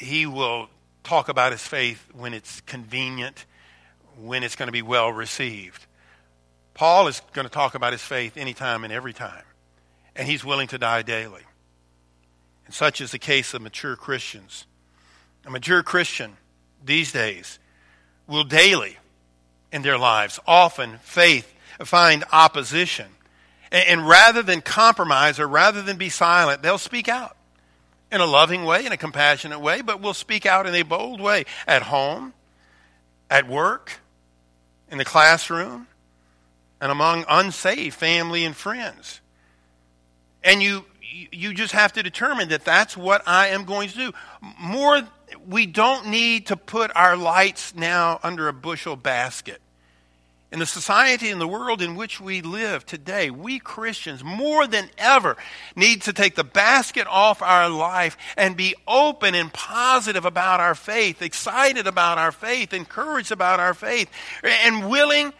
he 0.00 0.26
will 0.26 0.68
talk 1.04 1.28
about 1.28 1.52
his 1.52 1.62
faith 1.62 2.06
when 2.12 2.34
it's 2.34 2.60
convenient, 2.62 3.44
when 4.18 4.42
it's 4.42 4.56
going 4.56 4.68
to 4.68 4.72
be 4.72 4.82
well 4.82 5.12
received. 5.12 5.86
Paul 6.74 7.08
is 7.08 7.20
going 7.32 7.46
to 7.46 7.52
talk 7.52 7.74
about 7.74 7.92
his 7.92 8.02
faith 8.02 8.36
anytime 8.36 8.84
and 8.84 8.92
every 8.92 9.12
time, 9.12 9.44
and 10.16 10.26
he's 10.26 10.44
willing 10.44 10.68
to 10.68 10.78
die 10.78 11.02
daily. 11.02 11.42
And 12.64 12.74
such 12.74 13.00
is 13.00 13.12
the 13.12 13.18
case 13.18 13.52
of 13.52 13.62
mature 13.62 13.96
Christians. 13.96 14.66
A 15.44 15.50
mature 15.50 15.82
Christian 15.82 16.36
these 16.82 17.12
days 17.12 17.58
will 18.26 18.44
daily 18.44 18.96
in 19.72 19.82
their 19.82 19.98
lives 19.98 20.40
often 20.46 20.98
faith 21.02 21.52
find 21.84 22.24
opposition. 22.32 23.06
And, 23.70 23.84
and 23.88 24.08
rather 24.08 24.42
than 24.42 24.60
compromise 24.60 25.38
or 25.38 25.46
rather 25.46 25.82
than 25.82 25.96
be 25.96 26.08
silent, 26.08 26.62
they'll 26.62 26.78
speak 26.78 27.08
out 27.08 27.36
in 28.12 28.20
a 28.20 28.26
loving 28.26 28.64
way, 28.64 28.86
in 28.86 28.92
a 28.92 28.96
compassionate 28.96 29.60
way, 29.60 29.82
but 29.82 30.00
will 30.00 30.14
speak 30.14 30.46
out 30.46 30.66
in 30.66 30.74
a 30.74 30.82
bold 30.82 31.20
way 31.20 31.44
at 31.66 31.82
home, 31.82 32.34
at 33.28 33.48
work, 33.48 34.00
in 34.90 34.98
the 34.98 35.04
classroom, 35.04 35.86
and 36.80 36.90
among 36.90 37.24
unsaved 37.28 37.94
family 37.94 38.44
and 38.44 38.56
friends. 38.56 39.20
And 40.42 40.62
you 40.62 40.84
you 41.32 41.52
just 41.52 41.72
have 41.72 41.92
to 41.94 42.02
determine 42.02 42.48
that 42.48 42.64
that's 42.64 42.96
what 42.96 43.22
I 43.26 43.48
am 43.48 43.64
going 43.64 43.88
to 43.90 43.96
do. 43.96 44.12
More 44.58 45.02
we 45.46 45.66
don't 45.66 46.06
need 46.06 46.46
to 46.46 46.56
put 46.56 46.90
our 46.94 47.16
lights 47.16 47.74
now 47.74 48.18
under 48.22 48.48
a 48.48 48.52
bushel 48.52 48.96
basket. 48.96 49.60
In 50.52 50.58
the 50.58 50.66
society 50.66 51.30
and 51.30 51.40
the 51.40 51.46
world 51.46 51.80
in 51.80 51.94
which 51.94 52.20
we 52.20 52.42
live 52.42 52.84
today, 52.84 53.30
we 53.30 53.60
Christians 53.60 54.24
more 54.24 54.66
than 54.66 54.90
ever 54.98 55.36
need 55.76 56.02
to 56.02 56.12
take 56.12 56.34
the 56.34 56.42
basket 56.42 57.06
off 57.06 57.40
our 57.40 57.68
life 57.68 58.16
and 58.36 58.56
be 58.56 58.74
open 58.88 59.36
and 59.36 59.52
positive 59.52 60.24
about 60.24 60.58
our 60.58 60.74
faith, 60.74 61.22
excited 61.22 61.86
about 61.86 62.18
our 62.18 62.32
faith, 62.32 62.72
encouraged 62.72 63.30
about 63.30 63.60
our 63.60 63.74
faith, 63.74 64.10
and 64.42 64.90
willing 64.90 65.32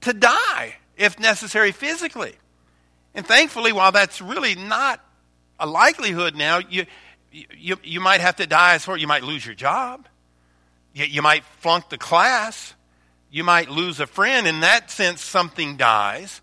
to 0.00 0.12
die 0.12 0.74
if 0.96 1.20
necessary 1.20 1.70
physically. 1.70 2.34
And 3.14 3.24
thankfully, 3.24 3.72
while 3.72 3.92
that's 3.92 4.20
really 4.20 4.56
not 4.56 5.00
a 5.60 5.66
likelihood 5.68 6.34
now, 6.34 6.58
you, 6.58 6.86
you, 7.30 7.76
you 7.84 8.00
might 8.00 8.20
have 8.20 8.36
to 8.36 8.46
die 8.48 8.74
as 8.74 8.84
far 8.84 8.96
you 8.96 9.06
might 9.06 9.22
lose 9.22 9.46
your 9.46 9.54
job. 9.54 10.08
You, 10.94 11.04
you 11.04 11.22
might 11.22 11.44
flunk 11.60 11.90
the 11.90 11.98
class. 11.98 12.74
You 13.32 13.44
might 13.44 13.70
lose 13.70 13.98
a 13.98 14.06
friend. 14.06 14.46
In 14.46 14.60
that 14.60 14.90
sense, 14.90 15.22
something 15.22 15.78
dies. 15.78 16.42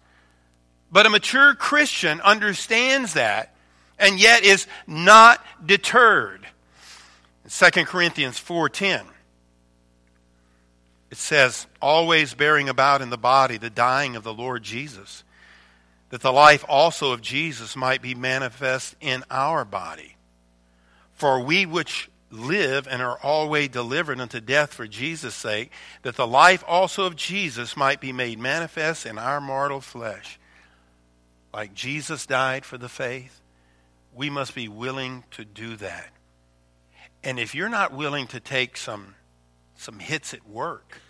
But 0.92 1.06
a 1.06 1.10
mature 1.10 1.54
Christian 1.54 2.20
understands 2.20 3.14
that 3.14 3.54
and 4.00 4.20
yet 4.20 4.44
is 4.44 4.66
not 4.88 5.46
deterred. 5.64 6.48
In 7.44 7.52
2 7.52 7.86
Corinthians 7.86 8.40
4:10 8.40 9.06
it 11.12 11.18
says 11.18 11.66
always 11.82 12.36
bearing 12.36 12.70
about 12.70 13.02
in 13.02 13.10
the 13.10 13.18
body 13.18 13.58
the 13.58 13.70
dying 13.70 14.16
of 14.16 14.24
the 14.24 14.34
Lord 14.34 14.64
Jesus 14.64 15.24
that 16.10 16.22
the 16.22 16.32
life 16.32 16.64
also 16.68 17.12
of 17.12 17.22
Jesus 17.22 17.76
might 17.76 18.02
be 18.02 18.16
manifest 18.16 18.96
in 19.02 19.24
our 19.30 19.66
body 19.66 20.16
for 21.14 21.40
we 21.40 21.66
which 21.66 22.10
live 22.32 22.88
and 22.88 23.02
are 23.02 23.18
always 23.20 23.70
delivered 23.70 24.20
unto 24.20 24.40
death 24.40 24.74
for 24.74 24.88
Jesus' 24.88 25.36
sake, 25.36 25.72
that 26.04 26.16
the 26.16 26.28
life 26.28 26.64
also 26.68 27.06
of 27.06 27.16
Jesus 27.16 27.76
might 27.76 28.00
be 28.00 28.12
made 28.12 28.40
manifest 28.40 29.06
in 29.06 29.18
our 29.18 29.42
mortal 29.42 29.82
flesh. 29.82 30.40
Like 31.54 31.74
Jesus 31.74 32.26
died 32.26 32.66
for 32.66 32.78
the 32.78 32.90
faith, 32.90 33.42
we 34.14 34.30
must 34.30 34.54
be 34.54 34.68
willing 34.68 35.24
to 35.32 35.46
do 35.46 35.76
that. 35.78 36.10
And 37.24 37.40
if 37.40 37.54
you're 37.54 37.70
not 37.70 37.94
willing 37.94 38.28
to 38.28 38.40
take 38.40 38.78
some, 38.78 39.16
some 39.76 40.00
hits 40.00 40.34
at 40.34 40.48
work, 40.48 41.02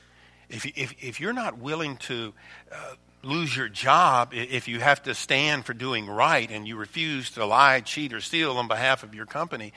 if, 0.50 0.66
if, 0.66 0.96
if 1.02 1.20
you're 1.20 1.34
not 1.34 1.60
willing 1.60 1.98
to 1.98 2.34
uh, 2.72 2.96
lose 3.22 3.56
your 3.56 3.68
job 3.68 4.32
if 4.34 4.68
you 4.68 4.80
have 4.80 5.04
to 5.04 5.14
stand 5.14 5.66
for 5.66 5.74
doing 5.74 6.08
right 6.08 6.50
and 6.52 6.68
you 6.68 6.76
refuse 6.76 7.32
to 7.32 7.46
lie, 7.46 7.82
cheat, 7.82 8.14
or 8.14 8.22
steal 8.22 8.58
on 8.58 8.68
behalf 8.68 9.04
of 9.04 9.14
your 9.14 9.26
company. 9.26 9.74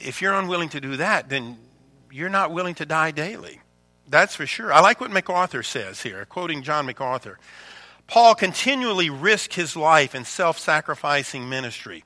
If 0.00 0.22
you're 0.22 0.34
unwilling 0.34 0.70
to 0.70 0.80
do 0.80 0.96
that, 0.96 1.28
then 1.28 1.58
you're 2.10 2.28
not 2.28 2.52
willing 2.52 2.74
to 2.76 2.86
die 2.86 3.10
daily. 3.10 3.60
That's 4.08 4.34
for 4.34 4.46
sure. 4.46 4.72
I 4.72 4.80
like 4.80 5.00
what 5.00 5.10
MacArthur 5.10 5.62
says 5.62 6.02
here, 6.02 6.24
quoting 6.24 6.62
John 6.62 6.86
MacArthur. 6.86 7.38
Paul 8.06 8.34
continually 8.34 9.08
risked 9.08 9.54
his 9.54 9.76
life 9.76 10.14
in 10.14 10.24
self 10.24 10.58
sacrificing 10.58 11.48
ministry. 11.48 12.04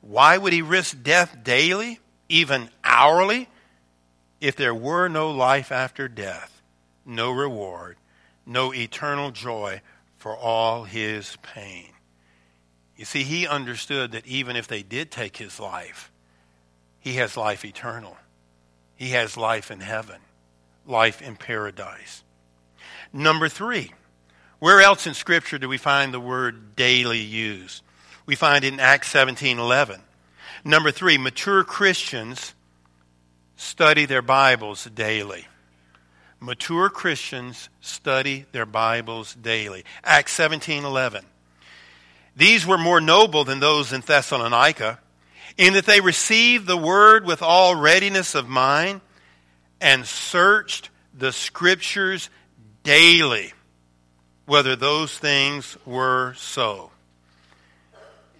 Why 0.00 0.38
would 0.38 0.52
he 0.52 0.62
risk 0.62 1.02
death 1.02 1.44
daily, 1.44 2.00
even 2.28 2.70
hourly, 2.82 3.48
if 4.40 4.56
there 4.56 4.74
were 4.74 5.08
no 5.08 5.30
life 5.30 5.70
after 5.70 6.08
death, 6.08 6.62
no 7.04 7.30
reward, 7.30 7.96
no 8.46 8.72
eternal 8.72 9.30
joy 9.30 9.82
for 10.16 10.36
all 10.36 10.84
his 10.84 11.36
pain. 11.42 11.86
You 12.96 13.04
see, 13.04 13.22
he 13.22 13.46
understood 13.46 14.12
that 14.12 14.26
even 14.26 14.56
if 14.56 14.66
they 14.66 14.82
did 14.82 15.10
take 15.10 15.36
his 15.36 15.58
life, 15.58 16.09
he 17.00 17.14
has 17.14 17.36
life 17.36 17.64
eternal. 17.64 18.16
He 18.94 19.10
has 19.10 19.36
life 19.36 19.70
in 19.70 19.80
heaven, 19.80 20.20
life 20.86 21.22
in 21.22 21.36
paradise. 21.36 22.22
Number 23.12 23.48
three, 23.48 23.92
where 24.58 24.80
else 24.80 25.06
in 25.06 25.14
Scripture 25.14 25.58
do 25.58 25.68
we 25.68 25.78
find 25.78 26.12
the 26.12 26.20
word 26.20 26.76
daily 26.76 27.20
used? 27.20 27.82
We 28.26 28.36
find 28.36 28.64
it 28.64 28.72
in 28.72 28.80
Acts 28.80 29.08
17 29.10 29.58
11. 29.58 30.02
Number 30.64 30.90
three, 30.90 31.16
mature 31.16 31.64
Christians 31.64 32.54
study 33.56 34.04
their 34.04 34.22
Bibles 34.22 34.84
daily 34.84 35.46
mature 36.40 36.88
Christians 36.88 37.68
study 37.80 38.46
their 38.52 38.66
Bibles 38.66 39.34
daily. 39.34 39.84
Acts 40.02 40.32
17:11. 40.32 41.26
These 42.34 42.66
were 42.66 42.78
more 42.78 43.00
noble 43.00 43.44
than 43.44 43.60
those 43.60 43.92
in 43.92 44.00
Thessalonica, 44.00 45.00
in 45.56 45.74
that 45.74 45.86
they 45.86 46.00
received 46.00 46.66
the 46.66 46.76
word 46.76 47.24
with 47.24 47.42
all 47.42 47.74
readiness 47.74 48.34
of 48.34 48.48
mind 48.48 49.00
and 49.80 50.06
searched 50.06 50.90
the 51.16 51.32
scriptures 51.32 52.30
daily 52.82 53.52
whether 54.46 54.74
those 54.74 55.16
things 55.16 55.76
were 55.86 56.34
so. 56.34 56.90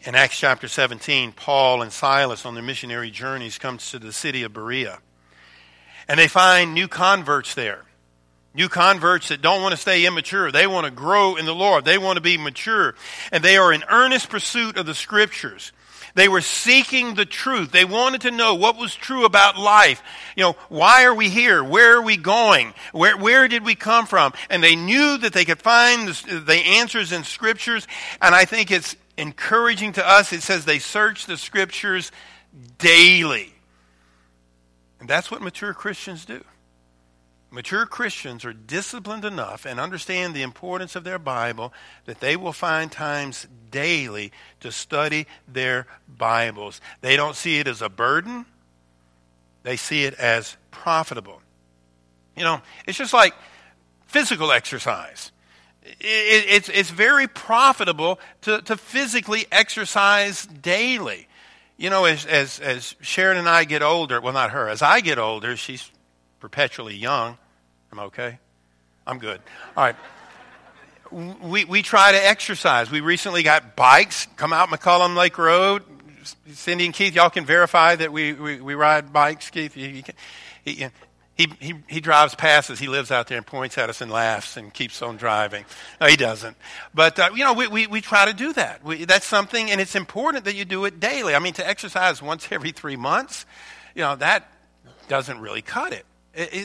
In 0.02 0.16
Acts 0.16 0.38
chapter 0.38 0.66
17, 0.66 1.30
Paul 1.30 1.82
and 1.82 1.92
Silas 1.92 2.44
on 2.44 2.54
their 2.54 2.64
missionary 2.64 3.10
journeys 3.10 3.58
come 3.58 3.78
to 3.78 3.98
the 3.98 4.12
city 4.12 4.42
of 4.42 4.52
Berea. 4.52 4.98
And 6.08 6.18
they 6.18 6.26
find 6.26 6.74
new 6.74 6.88
converts 6.88 7.54
there. 7.54 7.84
New 8.54 8.68
converts 8.68 9.28
that 9.28 9.40
don't 9.40 9.62
want 9.62 9.72
to 9.72 9.80
stay 9.80 10.04
immature. 10.04 10.50
They 10.50 10.66
want 10.66 10.86
to 10.86 10.90
grow 10.90 11.36
in 11.36 11.44
the 11.44 11.54
Lord. 11.54 11.84
They 11.84 11.98
want 11.98 12.16
to 12.16 12.20
be 12.20 12.36
mature. 12.36 12.96
And 13.30 13.44
they 13.44 13.56
are 13.56 13.72
in 13.72 13.84
earnest 13.88 14.30
pursuit 14.30 14.76
of 14.76 14.86
the 14.86 14.94
scriptures. 14.96 15.70
They 16.14 16.28
were 16.28 16.40
seeking 16.40 17.14
the 17.14 17.24
truth. 17.24 17.70
They 17.72 17.84
wanted 17.84 18.22
to 18.22 18.30
know 18.30 18.54
what 18.54 18.76
was 18.76 18.94
true 18.94 19.24
about 19.24 19.58
life. 19.58 20.02
You 20.36 20.44
know, 20.44 20.56
why 20.68 21.04
are 21.04 21.14
we 21.14 21.28
here? 21.28 21.62
Where 21.62 21.96
are 21.96 22.02
we 22.02 22.16
going? 22.16 22.74
Where, 22.92 23.16
where 23.16 23.48
did 23.48 23.64
we 23.64 23.74
come 23.74 24.06
from? 24.06 24.32
And 24.48 24.62
they 24.62 24.76
knew 24.76 25.18
that 25.18 25.32
they 25.32 25.44
could 25.44 25.60
find 25.60 26.08
the, 26.08 26.40
the 26.40 26.54
answers 26.54 27.12
in 27.12 27.24
scriptures. 27.24 27.86
And 28.20 28.34
I 28.34 28.44
think 28.44 28.70
it's 28.70 28.96
encouraging 29.16 29.92
to 29.92 30.08
us. 30.08 30.32
It 30.32 30.42
says 30.42 30.64
they 30.64 30.78
search 30.78 31.26
the 31.26 31.36
scriptures 31.36 32.10
daily. 32.78 33.52
And 34.98 35.08
that's 35.08 35.30
what 35.30 35.42
mature 35.42 35.72
Christians 35.72 36.24
do. 36.24 36.44
Mature 37.50 37.84
Christians 37.84 38.44
are 38.44 38.52
disciplined 38.52 39.24
enough 39.24 39.66
and 39.66 39.80
understand 39.80 40.34
the 40.34 40.42
importance 40.42 40.94
of 40.94 41.02
their 41.02 41.18
Bible 41.18 41.72
that 42.04 42.20
they 42.20 42.36
will 42.36 42.52
find 42.52 42.92
times 42.92 43.48
daily 43.70 44.30
to 44.60 44.70
study 44.70 45.26
their 45.48 45.86
Bibles. 46.08 46.80
They 47.00 47.16
don't 47.16 47.34
see 47.34 47.58
it 47.58 47.66
as 47.66 47.82
a 47.82 47.88
burden, 47.88 48.46
they 49.64 49.76
see 49.76 50.04
it 50.04 50.14
as 50.14 50.56
profitable. 50.70 51.42
You 52.36 52.44
know, 52.44 52.62
it's 52.86 52.96
just 52.96 53.12
like 53.12 53.34
physical 54.06 54.52
exercise. 54.52 55.32
It, 55.82 55.96
it's, 56.00 56.68
it's 56.68 56.90
very 56.90 57.26
profitable 57.26 58.20
to, 58.42 58.62
to 58.62 58.76
physically 58.76 59.46
exercise 59.50 60.46
daily. 60.46 61.26
You 61.76 61.90
know, 61.90 62.04
as, 62.04 62.26
as, 62.26 62.60
as 62.60 62.94
Sharon 63.00 63.38
and 63.38 63.48
I 63.48 63.64
get 63.64 63.82
older, 63.82 64.20
well, 64.20 64.34
not 64.34 64.50
her, 64.50 64.68
as 64.68 64.82
I 64.82 65.00
get 65.00 65.18
older, 65.18 65.56
she's 65.56 65.90
perpetually 66.40 66.96
young. 66.96 67.38
I'm 67.92 67.98
okay? 68.00 68.38
I'm 69.06 69.18
good. 69.18 69.40
All 69.76 69.84
right. 69.84 69.96
We, 71.10 71.64
we 71.64 71.82
try 71.82 72.12
to 72.12 72.18
exercise. 72.18 72.90
We 72.90 73.00
recently 73.00 73.42
got 73.42 73.76
bikes 73.76 74.26
come 74.36 74.52
out 74.52 74.68
McCullum 74.68 75.16
Lake 75.16 75.38
Road. 75.38 75.82
Cindy 76.52 76.84
and 76.84 76.94
Keith, 76.94 77.14
y'all 77.14 77.30
can 77.30 77.44
verify 77.44 77.96
that 77.96 78.12
we, 78.12 78.32
we, 78.34 78.60
we 78.60 78.74
ride 78.74 79.12
bikes. 79.12 79.50
Keith, 79.50 79.72
can, 79.74 80.14
He, 81.40 81.50
he, 81.58 81.74
he 81.88 82.00
drives 82.02 82.34
past 82.34 82.70
us. 82.70 82.78
He 82.78 82.86
lives 82.86 83.10
out 83.10 83.26
there 83.28 83.38
and 83.38 83.46
points 83.46 83.78
at 83.78 83.88
us 83.88 84.02
and 84.02 84.10
laughs 84.10 84.58
and 84.58 84.74
keeps 84.74 85.00
on 85.00 85.16
driving. 85.16 85.64
No, 85.98 86.06
he 86.06 86.16
doesn't. 86.16 86.54
But, 86.92 87.18
uh, 87.18 87.30
you 87.34 87.44
know, 87.44 87.54
we, 87.54 87.66
we, 87.66 87.86
we 87.86 88.02
try 88.02 88.26
to 88.26 88.34
do 88.34 88.52
that. 88.52 88.84
We, 88.84 89.06
that's 89.06 89.24
something, 89.24 89.70
and 89.70 89.80
it's 89.80 89.94
important 89.94 90.44
that 90.44 90.54
you 90.54 90.66
do 90.66 90.84
it 90.84 91.00
daily. 91.00 91.34
I 91.34 91.38
mean, 91.38 91.54
to 91.54 91.66
exercise 91.66 92.20
once 92.20 92.46
every 92.50 92.72
three 92.72 92.96
months, 92.96 93.46
you 93.94 94.02
know, 94.02 94.16
that 94.16 94.52
doesn't 95.08 95.40
really 95.40 95.62
cut 95.62 95.94
it. 95.94 96.04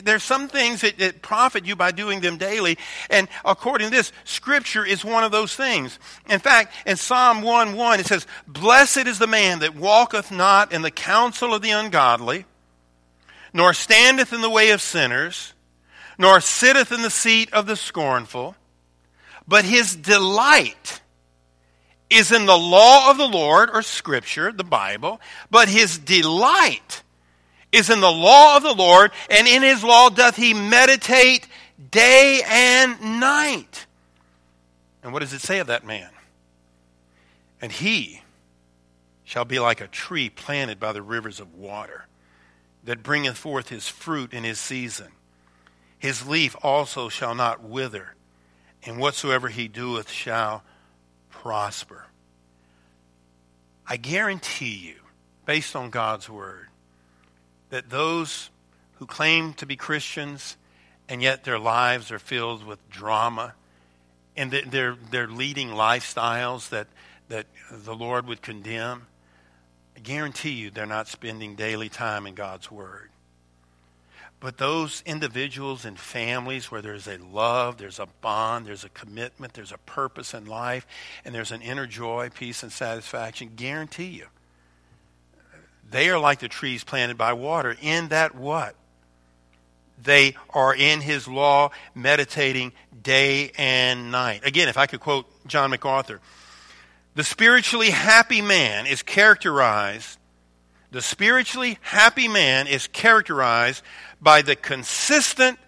There's 0.04 0.22
some 0.22 0.48
things 0.48 0.82
that, 0.82 0.98
that 0.98 1.22
profit 1.22 1.66
you 1.66 1.74
by 1.76 1.90
doing 1.90 2.20
them 2.20 2.36
daily. 2.36 2.78
And 3.10 3.28
according 3.44 3.90
to 3.90 3.96
this, 3.96 4.12
Scripture 4.24 4.84
is 4.84 5.04
one 5.04 5.24
of 5.24 5.32
those 5.32 5.56
things. 5.56 5.98
In 6.28 6.38
fact, 6.38 6.72
in 6.86 6.96
Psalm 6.96 7.42
1 7.42 7.74
1, 7.74 8.00
it 8.00 8.06
says, 8.06 8.26
Blessed 8.46 9.06
is 9.06 9.18
the 9.18 9.26
man 9.26 9.58
that 9.60 9.74
walketh 9.74 10.30
not 10.30 10.72
in 10.72 10.82
the 10.82 10.90
counsel 10.90 11.54
of 11.54 11.62
the 11.62 11.70
ungodly 11.70 12.44
nor 13.56 13.72
standeth 13.72 14.34
in 14.34 14.42
the 14.42 14.50
way 14.50 14.70
of 14.70 14.82
sinners, 14.82 15.54
nor 16.18 16.42
sitteth 16.42 16.92
in 16.92 17.00
the 17.00 17.10
seat 17.10 17.50
of 17.54 17.66
the 17.66 17.74
scornful, 17.74 18.54
but 19.48 19.64
his 19.64 19.96
delight 19.96 21.00
is 22.10 22.30
in 22.30 22.44
the 22.44 22.56
law 22.56 23.10
of 23.10 23.16
the 23.16 23.26
Lord, 23.26 23.70
or 23.72 23.80
Scripture, 23.80 24.52
the 24.52 24.62
Bible, 24.62 25.20
but 25.50 25.70
his 25.70 25.96
delight 25.96 27.02
is 27.76 27.90
in 27.90 28.00
the 28.00 28.10
law 28.10 28.56
of 28.56 28.62
the 28.62 28.74
Lord, 28.74 29.12
and 29.30 29.46
in 29.46 29.62
his 29.62 29.84
law 29.84 30.08
doth 30.08 30.36
he 30.36 30.54
meditate 30.54 31.46
day 31.90 32.42
and 32.46 33.20
night. 33.20 33.86
And 35.02 35.12
what 35.12 35.20
does 35.20 35.32
it 35.32 35.42
say 35.42 35.58
of 35.58 35.66
that 35.68 35.84
man? 35.84 36.10
And 37.60 37.70
he 37.70 38.22
shall 39.24 39.44
be 39.44 39.58
like 39.58 39.80
a 39.80 39.88
tree 39.88 40.30
planted 40.30 40.80
by 40.80 40.92
the 40.92 41.02
rivers 41.02 41.40
of 41.40 41.54
water 41.54 42.06
that 42.84 43.02
bringeth 43.02 43.36
forth 43.36 43.68
his 43.68 43.88
fruit 43.88 44.32
in 44.32 44.44
his 44.44 44.58
season. 44.58 45.08
His 45.98 46.26
leaf 46.26 46.54
also 46.62 47.08
shall 47.08 47.34
not 47.34 47.62
wither, 47.62 48.14
and 48.84 48.98
whatsoever 48.98 49.48
he 49.48 49.68
doeth 49.68 50.10
shall 50.10 50.62
prosper. 51.30 52.06
I 53.86 53.96
guarantee 53.96 54.76
you, 54.76 54.96
based 55.44 55.76
on 55.76 55.90
God's 55.90 56.28
word, 56.28 56.65
that 57.70 57.90
those 57.90 58.50
who 58.94 59.06
claim 59.06 59.52
to 59.54 59.66
be 59.66 59.76
Christians 59.76 60.56
and 61.08 61.22
yet 61.22 61.44
their 61.44 61.58
lives 61.58 62.10
are 62.10 62.18
filled 62.18 62.64
with 62.64 62.88
drama 62.90 63.54
and 64.36 64.50
they're, 64.50 64.96
they're 65.10 65.28
leading 65.28 65.70
lifestyles 65.70 66.68
that, 66.68 66.88
that 67.28 67.46
the 67.70 67.94
Lord 67.94 68.26
would 68.26 68.42
condemn, 68.42 69.06
I 69.96 70.00
guarantee 70.00 70.50
you 70.50 70.70
they're 70.70 70.86
not 70.86 71.08
spending 71.08 71.54
daily 71.54 71.88
time 71.88 72.26
in 72.26 72.34
God's 72.34 72.70
Word. 72.70 73.10
But 74.38 74.58
those 74.58 75.02
individuals 75.06 75.86
and 75.86 75.98
families 75.98 76.70
where 76.70 76.82
there's 76.82 77.06
a 77.08 77.16
love, 77.16 77.78
there's 77.78 77.98
a 77.98 78.06
bond, 78.20 78.66
there's 78.66 78.84
a 78.84 78.90
commitment, 78.90 79.54
there's 79.54 79.72
a 79.72 79.78
purpose 79.78 80.34
in 80.34 80.44
life, 80.44 80.86
and 81.24 81.34
there's 81.34 81.52
an 81.52 81.62
inner 81.62 81.86
joy, 81.86 82.28
peace, 82.28 82.62
and 82.62 82.70
satisfaction, 82.70 83.52
guarantee 83.56 84.08
you, 84.08 84.26
they 85.90 86.10
are 86.10 86.18
like 86.18 86.40
the 86.40 86.48
trees 86.48 86.84
planted 86.84 87.16
by 87.16 87.32
water 87.32 87.76
in 87.80 88.08
that 88.08 88.34
what? 88.34 88.74
They 90.02 90.36
are 90.50 90.74
in 90.74 91.00
his 91.00 91.26
law, 91.26 91.70
meditating 91.94 92.72
day 93.02 93.52
and 93.56 94.10
night. 94.10 94.44
Again, 94.44 94.68
if 94.68 94.76
I 94.76 94.86
could 94.86 95.00
quote 95.00 95.26
John 95.46 95.70
MacArthur, 95.70 96.20
the 97.14 97.24
spiritually 97.24 97.90
happy 97.90 98.42
man 98.42 98.86
is 98.86 99.02
characterized, 99.02 100.18
the 100.90 101.00
spiritually 101.00 101.78
happy 101.80 102.28
man 102.28 102.66
is 102.66 102.86
characterized 102.88 103.82
by 104.20 104.42
the 104.42 104.54
consistent 104.54 105.58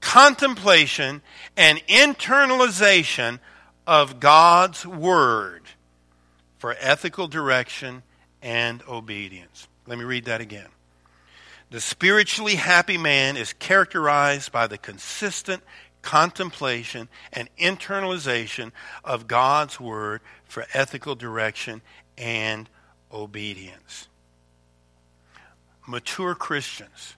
contemplation 0.00 1.22
and 1.56 1.78
internalization 1.86 3.40
of 3.86 4.20
God's 4.20 4.86
Word 4.86 5.62
for 6.58 6.74
ethical 6.80 7.28
direction 7.28 8.02
and 8.46 8.80
obedience. 8.86 9.66
Let 9.88 9.98
me 9.98 10.04
read 10.04 10.26
that 10.26 10.40
again. 10.40 10.68
The 11.70 11.80
spiritually 11.80 12.54
happy 12.54 12.96
man 12.96 13.36
is 13.36 13.52
characterized 13.52 14.52
by 14.52 14.68
the 14.68 14.78
consistent 14.78 15.64
contemplation 16.00 17.08
and 17.32 17.48
internalization 17.56 18.70
of 19.02 19.26
God's 19.26 19.80
Word 19.80 20.20
for 20.44 20.64
ethical 20.72 21.16
direction 21.16 21.82
and 22.16 22.68
obedience. 23.12 24.06
Mature 25.84 26.36
Christians 26.36 27.16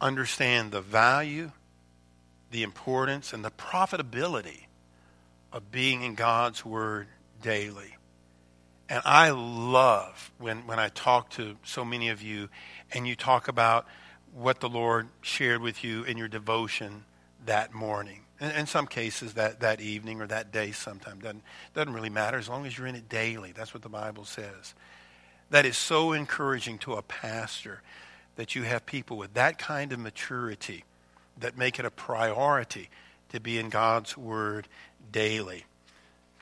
understand 0.00 0.70
the 0.70 0.80
value, 0.80 1.50
the 2.52 2.62
importance, 2.62 3.32
and 3.32 3.44
the 3.44 3.50
profitability 3.50 4.66
of 5.52 5.72
being 5.72 6.02
in 6.02 6.14
God's 6.14 6.64
Word 6.64 7.08
daily. 7.42 7.96
And 8.90 9.00
I 9.04 9.30
love 9.30 10.32
when, 10.38 10.66
when 10.66 10.80
I 10.80 10.88
talk 10.88 11.30
to 11.30 11.56
so 11.62 11.84
many 11.84 12.08
of 12.08 12.20
you 12.20 12.48
and 12.92 13.06
you 13.06 13.14
talk 13.14 13.46
about 13.46 13.86
what 14.34 14.58
the 14.58 14.68
Lord 14.68 15.08
shared 15.22 15.62
with 15.62 15.84
you 15.84 16.02
in 16.02 16.18
your 16.18 16.26
devotion 16.26 17.04
that 17.46 17.72
morning. 17.72 18.22
In, 18.40 18.50
in 18.50 18.66
some 18.66 18.88
cases, 18.88 19.34
that, 19.34 19.60
that 19.60 19.80
evening 19.80 20.20
or 20.20 20.26
that 20.26 20.50
day 20.50 20.72
sometime. 20.72 21.20
Doesn't, 21.20 21.44
doesn't 21.72 21.94
really 21.94 22.10
matter 22.10 22.36
as 22.36 22.48
long 22.48 22.66
as 22.66 22.76
you're 22.76 22.88
in 22.88 22.96
it 22.96 23.08
daily. 23.08 23.52
That's 23.52 23.72
what 23.72 23.84
the 23.84 23.88
Bible 23.88 24.24
says. 24.24 24.74
That 25.50 25.64
is 25.64 25.76
so 25.76 26.12
encouraging 26.12 26.78
to 26.78 26.94
a 26.94 27.02
pastor 27.02 27.82
that 28.34 28.56
you 28.56 28.64
have 28.64 28.86
people 28.86 29.16
with 29.16 29.34
that 29.34 29.56
kind 29.58 29.92
of 29.92 30.00
maturity 30.00 30.84
that 31.38 31.56
make 31.56 31.78
it 31.78 31.84
a 31.84 31.90
priority 31.92 32.90
to 33.28 33.38
be 33.38 33.56
in 33.56 33.68
God's 33.68 34.16
Word 34.16 34.66
daily. 35.12 35.64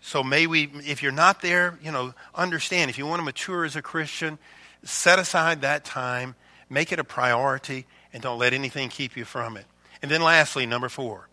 So 0.01 0.23
may 0.23 0.47
we, 0.47 0.71
if 0.87 1.03
you're 1.03 1.13
not 1.13 1.43
there, 1.43 1.79
you 1.83 1.91
know, 1.91 2.15
understand. 2.35 2.91
If 2.91 2.99
you 2.99 3.07
want 3.07 3.21
to 3.21 3.25
mature 3.25 3.65
as 3.65 3.77
a 3.77 3.83
Christian, 3.83 4.39
set 4.85 5.19
aside 5.19 5.63
that 5.63 5.85
time, 5.85 6.35
make 6.71 6.93
it 6.93 6.99
a 6.99 7.05
priority, 7.05 7.87
and 8.13 8.23
don't 8.23 8.39
let 8.39 8.53
anything 8.53 8.89
keep 8.89 9.17
you 9.17 9.25
from 9.25 9.57
it. 9.57 9.67
And 10.01 10.11
then 10.11 10.23
lastly, 10.23 10.67
number 10.67 10.89
four, 10.89 11.29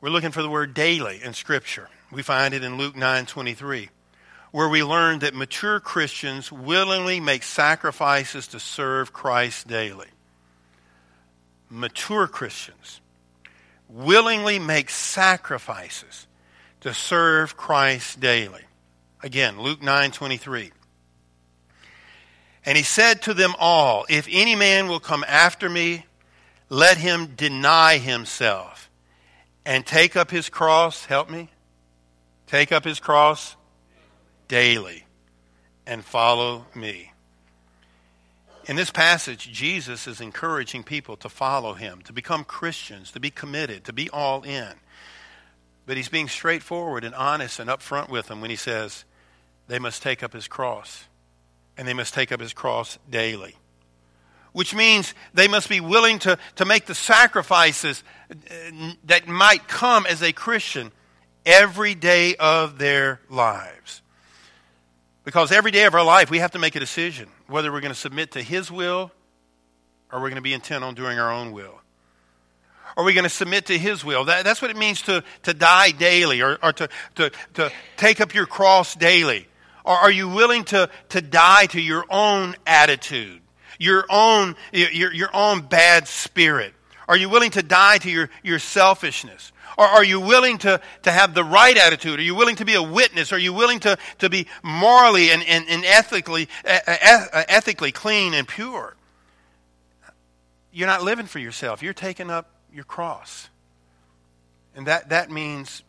we're 0.00 0.10
looking 0.10 0.30
for 0.30 0.42
the 0.42 0.50
word 0.50 0.74
daily 0.74 1.20
in 1.22 1.32
Scripture. 1.32 1.88
We 2.12 2.22
find 2.22 2.54
it 2.54 2.62
in 2.62 2.76
Luke 2.76 2.96
9 2.96 3.26
23, 3.26 3.88
where 4.52 4.68
we 4.68 4.84
learn 4.84 5.20
that 5.20 5.34
mature 5.34 5.80
Christians 5.80 6.52
willingly 6.52 7.18
make 7.18 7.42
sacrifices 7.42 8.48
to 8.48 8.60
serve 8.60 9.12
Christ 9.12 9.66
daily. 9.66 10.08
Mature 11.68 12.28
Christians 12.28 13.00
willingly 13.88 14.58
make 14.58 14.90
sacrifices 14.90 16.26
to 16.80 16.94
serve 16.94 17.56
Christ 17.56 18.20
daily. 18.20 18.62
Again, 19.22 19.60
Luke 19.60 19.82
9 19.82 20.10
23. 20.10 20.72
And 22.64 22.76
he 22.76 22.82
said 22.82 23.22
to 23.22 23.34
them 23.34 23.54
all, 23.58 24.06
If 24.08 24.26
any 24.30 24.56
man 24.56 24.88
will 24.88 25.00
come 25.00 25.24
after 25.26 25.68
me, 25.68 26.04
let 26.68 26.96
him 26.96 27.34
deny 27.36 27.98
himself 27.98 28.90
and 29.64 29.86
take 29.86 30.16
up 30.16 30.30
his 30.30 30.48
cross. 30.48 31.04
Help 31.04 31.30
me. 31.30 31.48
Take 32.46 32.72
up 32.72 32.84
his 32.84 33.00
cross 33.00 33.56
daily 34.48 35.04
and 35.86 36.04
follow 36.04 36.66
me. 36.74 37.12
In 38.66 38.74
this 38.74 38.90
passage, 38.90 39.50
Jesus 39.52 40.08
is 40.08 40.20
encouraging 40.20 40.82
people 40.82 41.16
to 41.18 41.28
follow 41.28 41.74
him, 41.74 42.02
to 42.02 42.12
become 42.12 42.42
Christians, 42.42 43.12
to 43.12 43.20
be 43.20 43.30
committed, 43.30 43.84
to 43.84 43.92
be 43.92 44.10
all 44.10 44.42
in. 44.42 44.72
But 45.86 45.96
he's 45.96 46.08
being 46.08 46.28
straightforward 46.28 47.04
and 47.04 47.14
honest 47.14 47.60
and 47.60 47.70
upfront 47.70 48.10
with 48.10 48.26
them 48.26 48.40
when 48.40 48.50
he 48.50 48.56
says 48.56 49.04
they 49.68 49.78
must 49.78 50.02
take 50.02 50.22
up 50.22 50.32
his 50.32 50.48
cross, 50.48 51.06
and 51.76 51.86
they 51.86 51.94
must 51.94 52.12
take 52.12 52.32
up 52.32 52.40
his 52.40 52.52
cross 52.52 52.98
daily 53.08 53.56
which 54.56 54.74
means 54.74 55.12
they 55.34 55.48
must 55.48 55.68
be 55.68 55.80
willing 55.80 56.18
to, 56.18 56.38
to 56.54 56.64
make 56.64 56.86
the 56.86 56.94
sacrifices 56.94 58.02
uh, 58.30 58.92
that 59.04 59.28
might 59.28 59.68
come 59.68 60.06
as 60.06 60.22
a 60.22 60.32
Christian 60.32 60.90
every 61.44 61.94
day 61.94 62.34
of 62.36 62.78
their 62.78 63.20
lives. 63.28 64.00
Because 65.24 65.52
every 65.52 65.72
day 65.72 65.84
of 65.84 65.94
our 65.94 66.02
life, 66.02 66.30
we 66.30 66.38
have 66.38 66.52
to 66.52 66.58
make 66.58 66.74
a 66.74 66.80
decision 66.80 67.28
whether 67.48 67.70
we're 67.70 67.82
going 67.82 67.92
to 67.92 67.98
submit 67.98 68.30
to 68.30 68.42
His 68.42 68.70
will 68.70 69.12
or 70.10 70.22
we're 70.22 70.30
going 70.30 70.36
to 70.36 70.40
be 70.40 70.54
intent 70.54 70.82
on 70.82 70.94
doing 70.94 71.18
our 71.18 71.30
own 71.30 71.52
will. 71.52 71.78
Are 72.96 73.04
we 73.04 73.12
going 73.12 73.24
to 73.24 73.30
submit 73.30 73.66
to 73.66 73.78
His 73.78 74.04
will? 74.04 74.24
That, 74.24 74.44
that's 74.44 74.62
what 74.62 74.70
it 74.70 74.76
means 74.76 75.02
to, 75.02 75.22
to 75.42 75.54
die 75.54 75.90
daily 75.90 76.42
or, 76.42 76.58
or 76.62 76.72
to, 76.72 76.88
to, 77.16 77.30
to 77.54 77.72
take 77.96 78.20
up 78.20 78.34
your 78.34 78.46
cross 78.46 78.94
daily. 78.94 79.46
Or 79.84 79.94
are 79.94 80.10
you 80.10 80.28
willing 80.28 80.64
to, 80.64 80.90
to 81.10 81.20
die 81.20 81.66
to 81.66 81.80
your 81.80 82.04
own 82.10 82.56
attitude? 82.66 83.42
your 83.78 84.04
own, 84.10 84.56
your, 84.72 85.12
your 85.12 85.30
own 85.34 85.62
bad 85.62 86.08
spirit? 86.08 86.74
Are 87.08 87.16
you 87.16 87.28
willing 87.28 87.52
to 87.52 87.62
die 87.62 87.98
to 87.98 88.10
your, 88.10 88.30
your 88.42 88.58
selfishness? 88.58 89.52
Or 89.78 89.84
are 89.84 90.04
you 90.04 90.20
willing 90.20 90.58
to, 90.58 90.80
to 91.02 91.10
have 91.10 91.34
the 91.34 91.44
right 91.44 91.76
attitude? 91.76 92.18
Are 92.18 92.22
you 92.22 92.34
willing 92.34 92.56
to 92.56 92.64
be 92.64 92.74
a 92.74 92.82
witness? 92.82 93.32
Are 93.32 93.38
you 93.38 93.52
willing 93.52 93.80
to, 93.80 93.98
to 94.18 94.30
be 94.30 94.46
morally 94.62 95.30
and, 95.30 95.42
and, 95.46 95.66
and 95.68 95.84
ethically, 95.84 96.48
uh, 96.64 97.44
ethically 97.48 97.92
clean 97.92 98.34
and 98.34 98.48
pure? 98.48 98.94
you're 100.72 100.86
not 100.86 101.02
living 101.02 101.24
for 101.24 101.38
yourself. 101.38 101.82
You're 101.82 101.94
taking 101.94 102.30
up 102.30 102.50
your 102.76 102.84
cross. 102.84 103.48
And 104.76 104.86
that, 104.86 105.08
that 105.08 105.30
means 105.30 105.82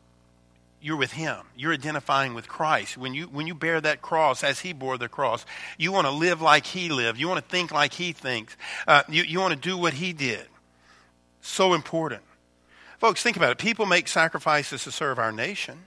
you're 0.82 0.95
with 0.95 1.12
him. 1.12 1.38
You're 1.56 1.73
identifying 1.73 2.34
with 2.34 2.47
Christ. 2.47 2.97
When 2.97 3.13
you, 3.13 3.26
when 3.26 3.45
you 3.45 3.54
bear 3.54 3.82
that 3.82 4.02
cross 4.02 4.43
as 4.43 4.62
he 4.62 4.71
bore 4.71 4.97
the 4.97 5.10
cross, 5.10 5.45
you 5.78 5.91
want 5.91 6.08
to 6.08 6.12
live 6.12 6.41
like 6.41 6.65
he 6.65 6.89
lived. 6.89 7.19
You 7.19 7.28
want 7.28 7.43
to 7.43 7.50
think 7.50 7.71
like 7.71 7.93
he 7.93 8.13
thinks. 8.13 8.56
Uh, 8.88 9.04
you, 9.10 9.23
you 9.23 9.39
want 9.39 9.54
to 9.54 9.60
do 9.60 9.78
what 9.78 9.93
he 9.93 10.13
did. 10.13 10.45
So 11.41 11.73
important. 11.73 12.23
Folks, 13.00 13.21
think 13.21 13.36
about 13.36 13.52
it. 13.52 13.58
People 13.58 13.86
make 13.86 14.08
sacrifices 14.08 14.86
to 14.86 14.91
serve 14.91 15.19
our 15.19 15.32
nation. 15.32 15.86